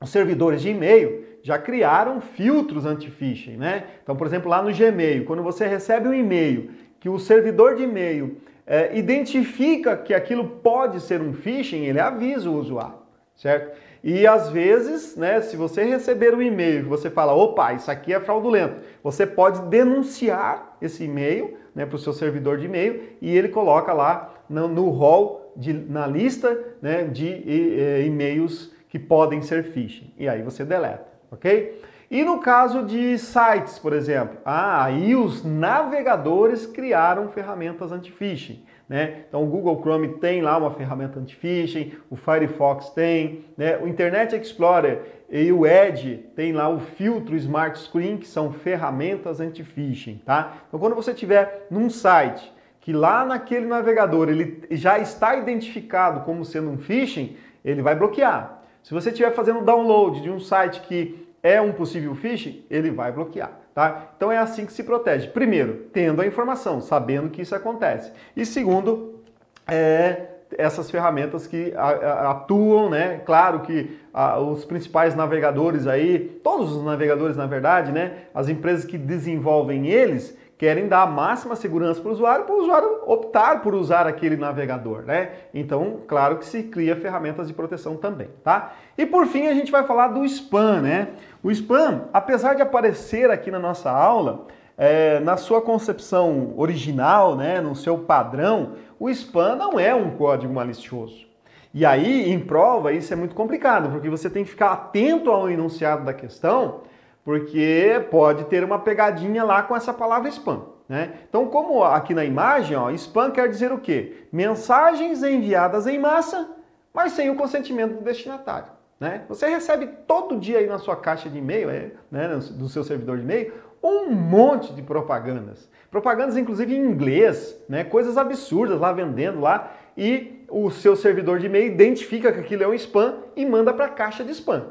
Os 0.00 0.08
servidores 0.08 0.62
de 0.62 0.70
e-mail 0.70 1.24
já 1.42 1.58
criaram 1.58 2.20
filtros 2.20 2.86
anti-phishing, 2.86 3.56
né? 3.56 3.84
Então, 4.02 4.16
por 4.16 4.26
exemplo, 4.26 4.48
lá 4.48 4.62
no 4.62 4.72
Gmail, 4.72 5.24
quando 5.26 5.42
você 5.42 5.66
recebe 5.66 6.08
um 6.08 6.14
e-mail 6.14 6.70
que 6.98 7.08
o 7.08 7.18
servidor 7.18 7.76
de 7.76 7.82
e-mail 7.82 8.38
é, 8.66 8.96
identifica 8.96 9.96
que 9.96 10.14
aquilo 10.14 10.48
pode 10.48 11.00
ser 11.00 11.20
um 11.20 11.32
phishing, 11.32 11.84
ele 11.84 12.00
avisa 12.00 12.48
o 12.48 12.56
usuário, 12.56 12.94
certo? 13.34 13.76
E 14.02 14.26
às 14.26 14.48
vezes, 14.48 15.16
né, 15.16 15.40
se 15.40 15.56
você 15.56 15.84
receber 15.84 16.34
um 16.34 16.42
e-mail 16.42 16.88
você 16.88 17.08
fala, 17.08 17.32
opa, 17.32 17.72
isso 17.72 17.90
aqui 17.90 18.12
é 18.12 18.20
fraudulento, 18.20 18.80
você 19.02 19.26
pode 19.26 19.62
denunciar 19.62 20.76
esse 20.82 21.04
e-mail 21.04 21.56
né, 21.74 21.86
para 21.86 21.96
o 21.96 21.98
seu 21.98 22.12
servidor 22.12 22.58
de 22.58 22.66
e-mail 22.66 23.02
e 23.20 23.36
ele 23.36 23.48
coloca 23.48 23.92
lá 23.92 24.34
no, 24.48 24.66
no 24.66 24.90
hall, 24.90 25.52
de, 25.56 25.72
na 25.72 26.06
lista 26.06 26.58
né, 26.80 27.04
de 27.04 28.04
e-mails 28.06 28.72
que 28.88 28.98
podem 28.98 29.40
ser 29.40 29.64
phishing. 29.64 30.12
E 30.18 30.28
aí 30.28 30.42
você 30.42 30.64
deleta 30.64 31.12
ok? 31.32 31.80
E 32.10 32.22
no 32.22 32.40
caso 32.40 32.82
de 32.82 33.18
sites, 33.18 33.78
por 33.78 33.94
exemplo, 33.94 34.36
ah, 34.44 34.84
aí 34.84 35.16
os 35.16 35.42
navegadores 35.42 36.66
criaram 36.66 37.28
ferramentas 37.28 37.90
anti-phishing. 37.90 38.62
Né? 38.92 39.24
Então 39.26 39.42
o 39.42 39.46
Google 39.46 39.80
Chrome 39.80 40.18
tem 40.18 40.42
lá 40.42 40.58
uma 40.58 40.70
ferramenta 40.70 41.18
anti-phishing, 41.18 41.92
o 42.10 42.14
Firefox 42.14 42.90
tem, 42.90 43.46
né? 43.56 43.78
o 43.78 43.88
Internet 43.88 44.36
Explorer 44.36 45.00
e 45.30 45.50
o 45.50 45.66
Edge 45.66 46.26
tem 46.36 46.52
lá 46.52 46.68
o 46.68 46.78
filtro 46.78 47.34
Smart 47.36 47.78
Screen, 47.78 48.18
que 48.18 48.28
são 48.28 48.52
ferramentas 48.52 49.40
anti-phishing. 49.40 50.20
Tá? 50.26 50.58
Então 50.68 50.78
quando 50.78 50.94
você 50.94 51.14
tiver 51.14 51.68
num 51.70 51.88
site 51.88 52.52
que 52.82 52.92
lá 52.92 53.24
naquele 53.24 53.64
navegador 53.64 54.28
ele 54.28 54.62
já 54.72 54.98
está 54.98 55.36
identificado 55.36 56.20
como 56.26 56.44
sendo 56.44 56.68
um 56.68 56.76
phishing, 56.76 57.34
ele 57.64 57.80
vai 57.80 57.94
bloquear. 57.94 58.62
Se 58.82 58.92
você 58.92 59.08
estiver 59.08 59.30
fazendo 59.30 59.64
download 59.64 60.20
de 60.20 60.28
um 60.28 60.38
site 60.38 60.82
que 60.82 61.26
é 61.42 61.62
um 61.62 61.72
possível 61.72 62.14
phishing, 62.14 62.62
ele 62.68 62.90
vai 62.90 63.10
bloquear. 63.10 63.61
Tá? 63.74 64.08
Então 64.16 64.30
é 64.30 64.36
assim 64.36 64.66
que 64.66 64.72
se 64.72 64.82
protege. 64.82 65.28
Primeiro, 65.28 65.86
tendo 65.92 66.20
a 66.20 66.26
informação, 66.26 66.80
sabendo 66.80 67.30
que 67.30 67.40
isso 67.40 67.54
acontece. 67.54 68.12
E 68.36 68.44
segundo, 68.44 69.22
é 69.66 70.26
essas 70.58 70.90
ferramentas 70.90 71.46
que 71.46 71.72
atuam, 71.76 72.90
né? 72.90 73.22
Claro 73.24 73.60
que 73.60 73.98
os 74.46 74.66
principais 74.66 75.14
navegadores 75.14 75.86
aí, 75.86 76.38
todos 76.44 76.76
os 76.76 76.84
navegadores 76.84 77.36
na 77.36 77.46
verdade, 77.46 77.90
né? 77.90 78.24
As 78.34 78.50
empresas 78.50 78.84
que 78.84 78.98
desenvolvem 78.98 79.86
eles, 79.86 80.36
querem 80.62 80.86
dar 80.86 81.02
a 81.02 81.06
máxima 81.08 81.56
segurança 81.56 82.00
para 82.00 82.08
o 82.08 82.12
usuário, 82.12 82.44
para 82.44 82.54
o 82.54 82.60
usuário 82.60 83.00
optar 83.04 83.62
por 83.62 83.74
usar 83.74 84.06
aquele 84.06 84.36
navegador, 84.36 85.02
né? 85.02 85.30
Então, 85.52 86.02
claro 86.06 86.36
que 86.36 86.46
se 86.46 86.62
cria 86.62 86.94
ferramentas 86.94 87.48
de 87.48 87.52
proteção 87.52 87.96
também, 87.96 88.28
tá? 88.44 88.72
E 88.96 89.04
por 89.04 89.26
fim, 89.26 89.48
a 89.48 89.54
gente 89.54 89.72
vai 89.72 89.82
falar 89.82 90.06
do 90.06 90.24
spam, 90.24 90.80
né? 90.80 91.08
O 91.42 91.50
spam, 91.50 92.02
apesar 92.12 92.54
de 92.54 92.62
aparecer 92.62 93.28
aqui 93.28 93.50
na 93.50 93.58
nossa 93.58 93.90
aula, 93.90 94.46
é, 94.78 95.18
na 95.18 95.36
sua 95.36 95.60
concepção 95.60 96.54
original, 96.56 97.34
né, 97.34 97.60
no 97.60 97.74
seu 97.74 97.98
padrão, 97.98 98.74
o 99.00 99.10
spam 99.10 99.56
não 99.56 99.80
é 99.80 99.92
um 99.92 100.10
código 100.10 100.54
malicioso. 100.54 101.26
E 101.74 101.84
aí, 101.84 102.30
em 102.30 102.38
prova, 102.38 102.92
isso 102.92 103.12
é 103.12 103.16
muito 103.16 103.34
complicado, 103.34 103.90
porque 103.90 104.08
você 104.08 104.30
tem 104.30 104.44
que 104.44 104.50
ficar 104.50 104.70
atento 104.70 105.28
ao 105.28 105.50
enunciado 105.50 106.04
da 106.04 106.14
questão 106.14 106.82
porque 107.24 108.06
pode 108.10 108.44
ter 108.44 108.64
uma 108.64 108.78
pegadinha 108.78 109.44
lá 109.44 109.62
com 109.62 109.76
essa 109.76 109.92
palavra 109.92 110.28
spam. 110.28 110.62
Né? 110.88 111.12
Então, 111.28 111.46
como 111.46 111.82
aqui 111.82 112.14
na 112.14 112.24
imagem, 112.24 112.76
ó, 112.76 112.90
spam 112.90 113.30
quer 113.30 113.48
dizer 113.48 113.72
o 113.72 113.78
quê? 113.78 114.26
Mensagens 114.32 115.22
enviadas 115.22 115.86
em 115.86 115.98
massa, 115.98 116.50
mas 116.92 117.12
sem 117.12 117.30
o 117.30 117.36
consentimento 117.36 117.94
do 117.94 118.02
destinatário. 118.02 118.68
Né? 118.98 119.22
Você 119.28 119.48
recebe 119.48 119.88
todo 120.06 120.38
dia 120.38 120.58
aí 120.58 120.66
na 120.66 120.78
sua 120.78 120.96
caixa 120.96 121.28
de 121.28 121.38
e-mail, 121.38 121.70
é, 121.70 121.92
né, 122.10 122.28
do 122.52 122.68
seu 122.68 122.84
servidor 122.84 123.16
de 123.16 123.22
e-mail, 123.22 123.52
um 123.82 124.10
monte 124.10 124.72
de 124.72 124.82
propagandas. 124.82 125.68
Propagandas, 125.90 126.36
inclusive, 126.36 126.74
em 126.74 126.84
inglês, 126.84 127.60
né? 127.68 127.84
coisas 127.84 128.16
absurdas 128.16 128.78
lá 128.78 128.92
vendendo 128.92 129.40
lá, 129.40 129.72
e 129.96 130.44
o 130.48 130.70
seu 130.70 130.94
servidor 130.94 131.38
de 131.38 131.46
e-mail 131.46 131.72
identifica 131.72 132.32
que 132.32 132.40
aquilo 132.40 132.62
é 132.62 132.68
um 132.68 132.74
spam 132.74 133.16
e 133.34 133.44
manda 133.44 133.72
para 133.72 133.86
a 133.86 133.90
caixa 133.90 134.22
de 134.24 134.32
spam. 134.32 134.66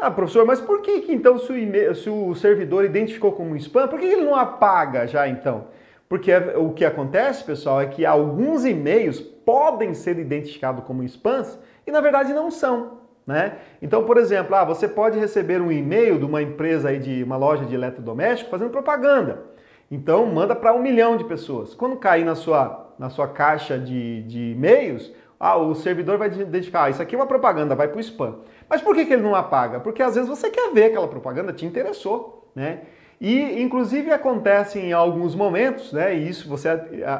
Tá, 0.00 0.10
professor, 0.10 0.46
mas 0.46 0.58
por 0.58 0.80
que, 0.80 1.02
que 1.02 1.12
então 1.12 1.38
se 1.38 1.52
o, 1.52 1.94
se 1.94 2.08
o, 2.08 2.34
servidor 2.34 2.82
identificou 2.82 3.30
como 3.30 3.54
spam, 3.56 3.86
por 3.86 4.00
que 4.00 4.06
ele 4.06 4.22
não 4.22 4.34
apaga 4.34 5.06
já 5.06 5.28
então? 5.28 5.66
Porque 6.08 6.32
o 6.56 6.72
que 6.72 6.82
acontece, 6.82 7.44
pessoal, 7.44 7.78
é 7.78 7.86
que 7.86 8.06
alguns 8.06 8.64
e-mails 8.64 9.20
podem 9.20 9.92
ser 9.92 10.18
identificados 10.18 10.82
como 10.84 11.04
spams 11.04 11.58
e 11.86 11.90
na 11.90 12.00
verdade 12.00 12.32
não 12.32 12.50
são. 12.50 13.02
Né? 13.26 13.58
Então, 13.82 14.04
por 14.04 14.16
exemplo, 14.16 14.56
ah, 14.56 14.64
você 14.64 14.88
pode 14.88 15.18
receber 15.18 15.60
um 15.60 15.70
e-mail 15.70 16.18
de 16.18 16.24
uma 16.24 16.40
empresa 16.40 16.88
aí 16.88 16.98
de 16.98 17.22
uma 17.22 17.36
loja 17.36 17.66
de 17.66 17.74
eletrodoméstico 17.74 18.50
fazendo 18.50 18.70
propaganda. 18.70 19.42
Então, 19.90 20.24
manda 20.24 20.56
para 20.56 20.72
um 20.72 20.80
milhão 20.80 21.18
de 21.18 21.24
pessoas. 21.24 21.74
Quando 21.74 21.96
cair 21.96 22.24
na 22.24 22.34
sua, 22.34 22.94
na 22.98 23.10
sua 23.10 23.28
caixa 23.28 23.78
de, 23.78 24.22
de 24.22 24.52
e-mails, 24.52 25.12
ah, 25.38 25.58
o 25.58 25.74
servidor 25.74 26.16
vai 26.16 26.28
identificar, 26.28 26.84
ah, 26.84 26.90
isso 26.90 27.02
aqui 27.02 27.14
é 27.14 27.18
uma 27.18 27.26
propaganda, 27.26 27.74
vai 27.74 27.88
para 27.88 27.98
o 27.98 28.00
spam. 28.00 28.36
Mas 28.72 28.80
por 28.80 28.94
que, 28.94 29.04
que 29.04 29.12
ele 29.12 29.22
não 29.22 29.34
apaga? 29.34 29.80
Porque 29.80 30.02
às 30.02 30.14
vezes 30.14 30.30
você 30.30 30.48
quer 30.48 30.72
ver 30.72 30.84
aquela 30.84 31.06
propaganda, 31.06 31.52
te 31.52 31.66
interessou, 31.66 32.50
né? 32.54 32.80
E 33.20 33.60
inclusive 33.62 34.10
acontece 34.10 34.78
em 34.78 34.94
alguns 34.94 35.34
momentos, 35.34 35.92
né? 35.92 36.16
E 36.16 36.26
isso 36.26 36.48
você 36.48 36.70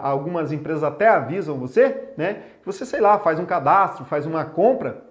algumas 0.00 0.50
empresas 0.50 0.82
até 0.82 1.08
avisam 1.08 1.58
você, 1.58 2.08
né? 2.16 2.38
Você, 2.64 2.86
sei 2.86 3.02
lá, 3.02 3.18
faz 3.18 3.38
um 3.38 3.44
cadastro, 3.44 4.06
faz 4.06 4.24
uma 4.24 4.46
compra 4.46 5.04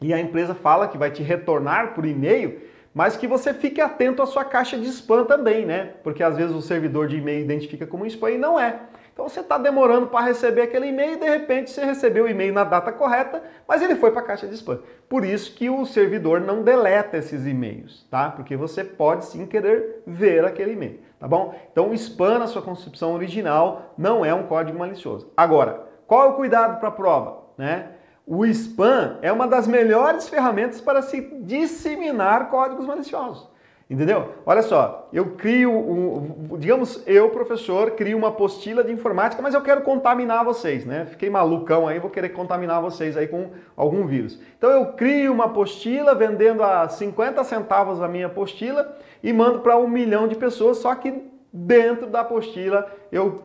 e 0.00 0.12
a 0.12 0.18
empresa 0.18 0.56
fala 0.56 0.88
que 0.88 0.98
vai 0.98 1.12
te 1.12 1.22
retornar 1.22 1.94
por 1.94 2.04
e-mail, 2.04 2.62
mas 2.92 3.16
que 3.16 3.28
você 3.28 3.54
fique 3.54 3.80
atento 3.80 4.20
à 4.20 4.26
sua 4.26 4.44
caixa 4.44 4.76
de 4.76 4.88
spam 4.88 5.24
também, 5.24 5.64
né? 5.64 5.92
Porque 6.02 6.20
às 6.20 6.36
vezes 6.36 6.52
o 6.56 6.60
servidor 6.60 7.06
de 7.06 7.18
e-mail 7.18 7.44
identifica 7.44 7.86
como 7.86 8.04
spam 8.06 8.32
e 8.32 8.38
não 8.38 8.58
é. 8.58 8.80
Então 9.16 9.30
você 9.30 9.40
está 9.40 9.56
demorando 9.56 10.08
para 10.08 10.26
receber 10.26 10.60
aquele 10.60 10.88
e-mail 10.88 11.14
e 11.14 11.16
de 11.16 11.24
repente 11.24 11.70
você 11.70 11.82
recebeu 11.82 12.24
o 12.24 12.28
e-mail 12.28 12.52
na 12.52 12.64
data 12.64 12.92
correta, 12.92 13.42
mas 13.66 13.80
ele 13.80 13.94
foi 13.94 14.10
para 14.10 14.20
a 14.20 14.24
caixa 14.24 14.46
de 14.46 14.52
spam. 14.52 14.78
Por 15.08 15.24
isso 15.24 15.54
que 15.54 15.70
o 15.70 15.86
servidor 15.86 16.38
não 16.42 16.62
deleta 16.62 17.16
esses 17.16 17.46
e-mails, 17.46 18.06
tá? 18.10 18.28
Porque 18.28 18.54
você 18.58 18.84
pode 18.84 19.24
sim 19.24 19.46
querer 19.46 20.02
ver 20.06 20.44
aquele 20.44 20.72
e-mail, 20.72 21.00
tá 21.18 21.26
bom? 21.26 21.54
Então 21.72 21.88
o 21.88 21.94
spam 21.94 22.40
na 22.40 22.46
sua 22.46 22.60
concepção 22.60 23.14
original 23.14 23.94
não 23.96 24.22
é 24.22 24.34
um 24.34 24.46
código 24.46 24.78
malicioso. 24.78 25.32
Agora, 25.34 25.86
qual 26.06 26.26
é 26.26 26.28
o 26.32 26.34
cuidado 26.34 26.78
para 26.78 26.90
a 26.90 26.92
prova, 26.92 27.38
né? 27.56 27.92
O 28.26 28.44
spam 28.44 29.16
é 29.22 29.32
uma 29.32 29.48
das 29.48 29.66
melhores 29.66 30.28
ferramentas 30.28 30.78
para 30.78 31.00
se 31.00 31.22
disseminar 31.40 32.50
códigos 32.50 32.84
maliciosos. 32.84 33.48
Entendeu? 33.88 34.32
Olha 34.44 34.62
só, 34.62 35.08
eu 35.12 35.36
crio, 35.36 35.70
um, 35.70 36.58
digamos, 36.58 37.00
eu, 37.06 37.30
professor, 37.30 37.92
crio 37.92 38.18
uma 38.18 38.28
apostila 38.28 38.82
de 38.82 38.92
informática, 38.92 39.40
mas 39.40 39.54
eu 39.54 39.62
quero 39.62 39.82
contaminar 39.82 40.44
vocês, 40.44 40.84
né? 40.84 41.06
Fiquei 41.06 41.30
malucão 41.30 41.86
aí, 41.86 42.00
vou 42.00 42.10
querer 42.10 42.30
contaminar 42.30 42.82
vocês 42.82 43.16
aí 43.16 43.28
com 43.28 43.50
algum 43.76 44.04
vírus. 44.04 44.40
Então 44.58 44.70
eu 44.70 44.86
crio 44.94 45.32
uma 45.32 45.44
apostila 45.44 46.16
vendendo 46.16 46.64
a 46.64 46.88
50 46.88 47.44
centavos 47.44 48.02
a 48.02 48.08
minha 48.08 48.26
apostila 48.26 48.96
e 49.22 49.32
mando 49.32 49.60
para 49.60 49.76
um 49.76 49.86
milhão 49.86 50.26
de 50.26 50.34
pessoas, 50.34 50.78
só 50.78 50.92
que 50.96 51.35
dentro 51.56 52.06
da 52.06 52.20
apostila 52.20 52.86
eu 53.10 53.42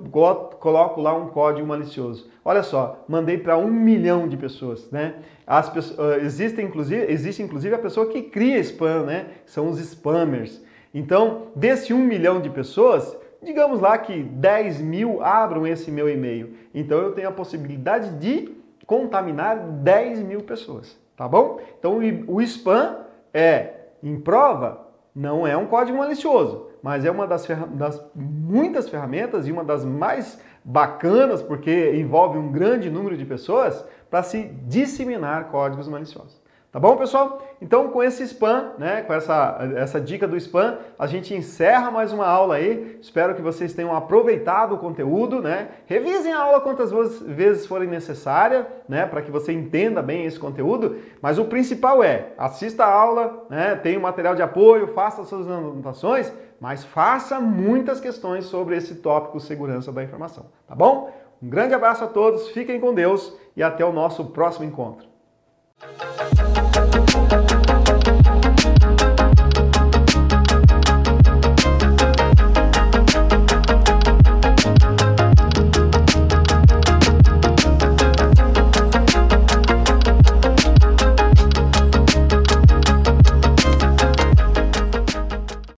coloco 0.60 1.00
lá 1.00 1.16
um 1.16 1.30
código 1.30 1.66
malicioso. 1.66 2.30
Olha 2.44 2.62
só, 2.62 3.06
mandei 3.08 3.38
para 3.38 3.58
um 3.58 3.72
milhão 3.72 4.28
de 4.28 4.36
pessoas, 4.36 4.90
né? 4.92 5.16
As 5.48 5.70
pessoas, 5.70 5.98
uh, 5.98 6.26
existe, 6.26 6.62
inclusive, 6.62 7.06
existe 7.10 7.42
inclusive 7.42 7.74
a 7.74 7.80
pessoa 7.80 8.08
que 8.08 8.24
cria 8.24 8.60
spam, 8.60 9.04
né? 9.04 9.28
São 9.46 9.70
os 9.70 9.80
spammers. 9.80 10.62
Então, 10.94 11.48
desse 11.56 11.94
um 11.94 12.00
milhão 12.00 12.42
de 12.42 12.50
pessoas, 12.50 13.16
digamos 13.42 13.80
lá 13.80 13.98
que 13.98 14.22
10 14.22 14.82
mil 14.82 15.24
abram 15.24 15.66
esse 15.66 15.90
meu 15.90 16.10
e-mail. 16.10 16.54
Então 16.74 16.98
eu 17.00 17.14
tenho 17.14 17.30
a 17.30 17.34
possibilidade 17.34 18.10
de 18.16 18.54
contaminar 18.86 19.58
10 19.58 20.22
mil 20.22 20.42
pessoas, 20.42 21.00
tá 21.16 21.28
bom? 21.28 21.62
Então 21.80 22.00
o 22.28 22.42
spam 22.42 22.98
é, 23.34 23.70
em 24.04 24.20
prova, 24.20 24.88
não 25.16 25.48
é 25.48 25.56
um 25.56 25.68
código 25.68 25.98
malicioso 25.98 26.71
mas 26.82 27.06
é 27.06 27.12
uma 27.12 27.28
das, 27.28 27.48
das, 27.74 28.04
muitas 28.16 28.90
ferramentas 28.90 29.48
e 29.48 29.52
uma 29.52 29.64
das 29.64 29.86
mais 29.86 30.40
bacanas, 30.64 31.42
porque 31.42 31.94
envolve 31.96 32.38
um 32.38 32.52
grande 32.52 32.90
número 32.90 33.16
de 33.16 33.26
pessoas, 33.26 33.86
para 34.10 34.24
se 34.24 34.44
disseminar 34.68 35.50
códigos 35.50 35.88
maliciosos. 35.88 36.41
Tá 36.72 36.80
bom, 36.80 36.96
pessoal? 36.96 37.42
Então, 37.62 37.90
com 37.90 38.02
esse 38.02 38.24
spam, 38.24 38.72
né, 38.78 39.02
com 39.02 39.14
essa, 39.14 39.58
essa 39.76 40.00
dica 40.00 40.26
do 40.26 40.38
spam, 40.38 40.78
a 40.98 41.06
gente 41.06 41.36
encerra 41.36 41.92
mais 41.92 42.14
uma 42.14 42.26
aula 42.26 42.56
aí. 42.56 42.98
Espero 43.02 43.36
que 43.36 43.42
vocês 43.42 43.74
tenham 43.74 43.94
aproveitado 43.94 44.76
o 44.76 44.78
conteúdo, 44.78 45.42
né? 45.42 45.68
Revisem 45.86 46.32
a 46.32 46.40
aula 46.40 46.62
quantas 46.62 46.90
vezes 47.24 47.68
forem 47.68 47.90
necessária, 47.90 48.66
né, 48.88 49.06
para 49.06 49.22
que 49.22 49.30
você 49.30 49.52
entenda 49.52 50.02
bem 50.02 50.26
esse 50.26 50.40
conteúdo. 50.40 50.96
Mas 51.22 51.38
o 51.38 51.44
principal 51.44 52.02
é, 52.02 52.28
assista 52.38 52.86
a 52.86 52.94
aula, 52.94 53.46
né, 53.50 53.76
tenha 53.76 54.00
um 54.00 54.04
material 54.04 54.34
de 54.34 54.42
apoio, 54.42 54.94
faça 54.94 55.26
suas 55.26 55.50
anotações, 55.50 56.32
mas 56.58 56.86
faça 56.86 57.38
muitas 57.42 58.00
questões 58.00 58.46
sobre 58.46 58.78
esse 58.78 58.96
tópico 58.96 59.42
segurança 59.42 59.92
da 59.92 60.02
informação, 60.02 60.46
tá 60.66 60.74
bom? 60.74 61.12
Um 61.44 61.50
grande 61.50 61.74
abraço 61.74 62.06
a 62.06 62.08
todos, 62.08 62.48
fiquem 62.52 62.80
com 62.80 62.94
Deus 62.94 63.36
e 63.58 63.62
até 63.62 63.84
o 63.84 63.92
nosso 63.92 64.26
próximo 64.26 64.64
encontro. 64.64 65.12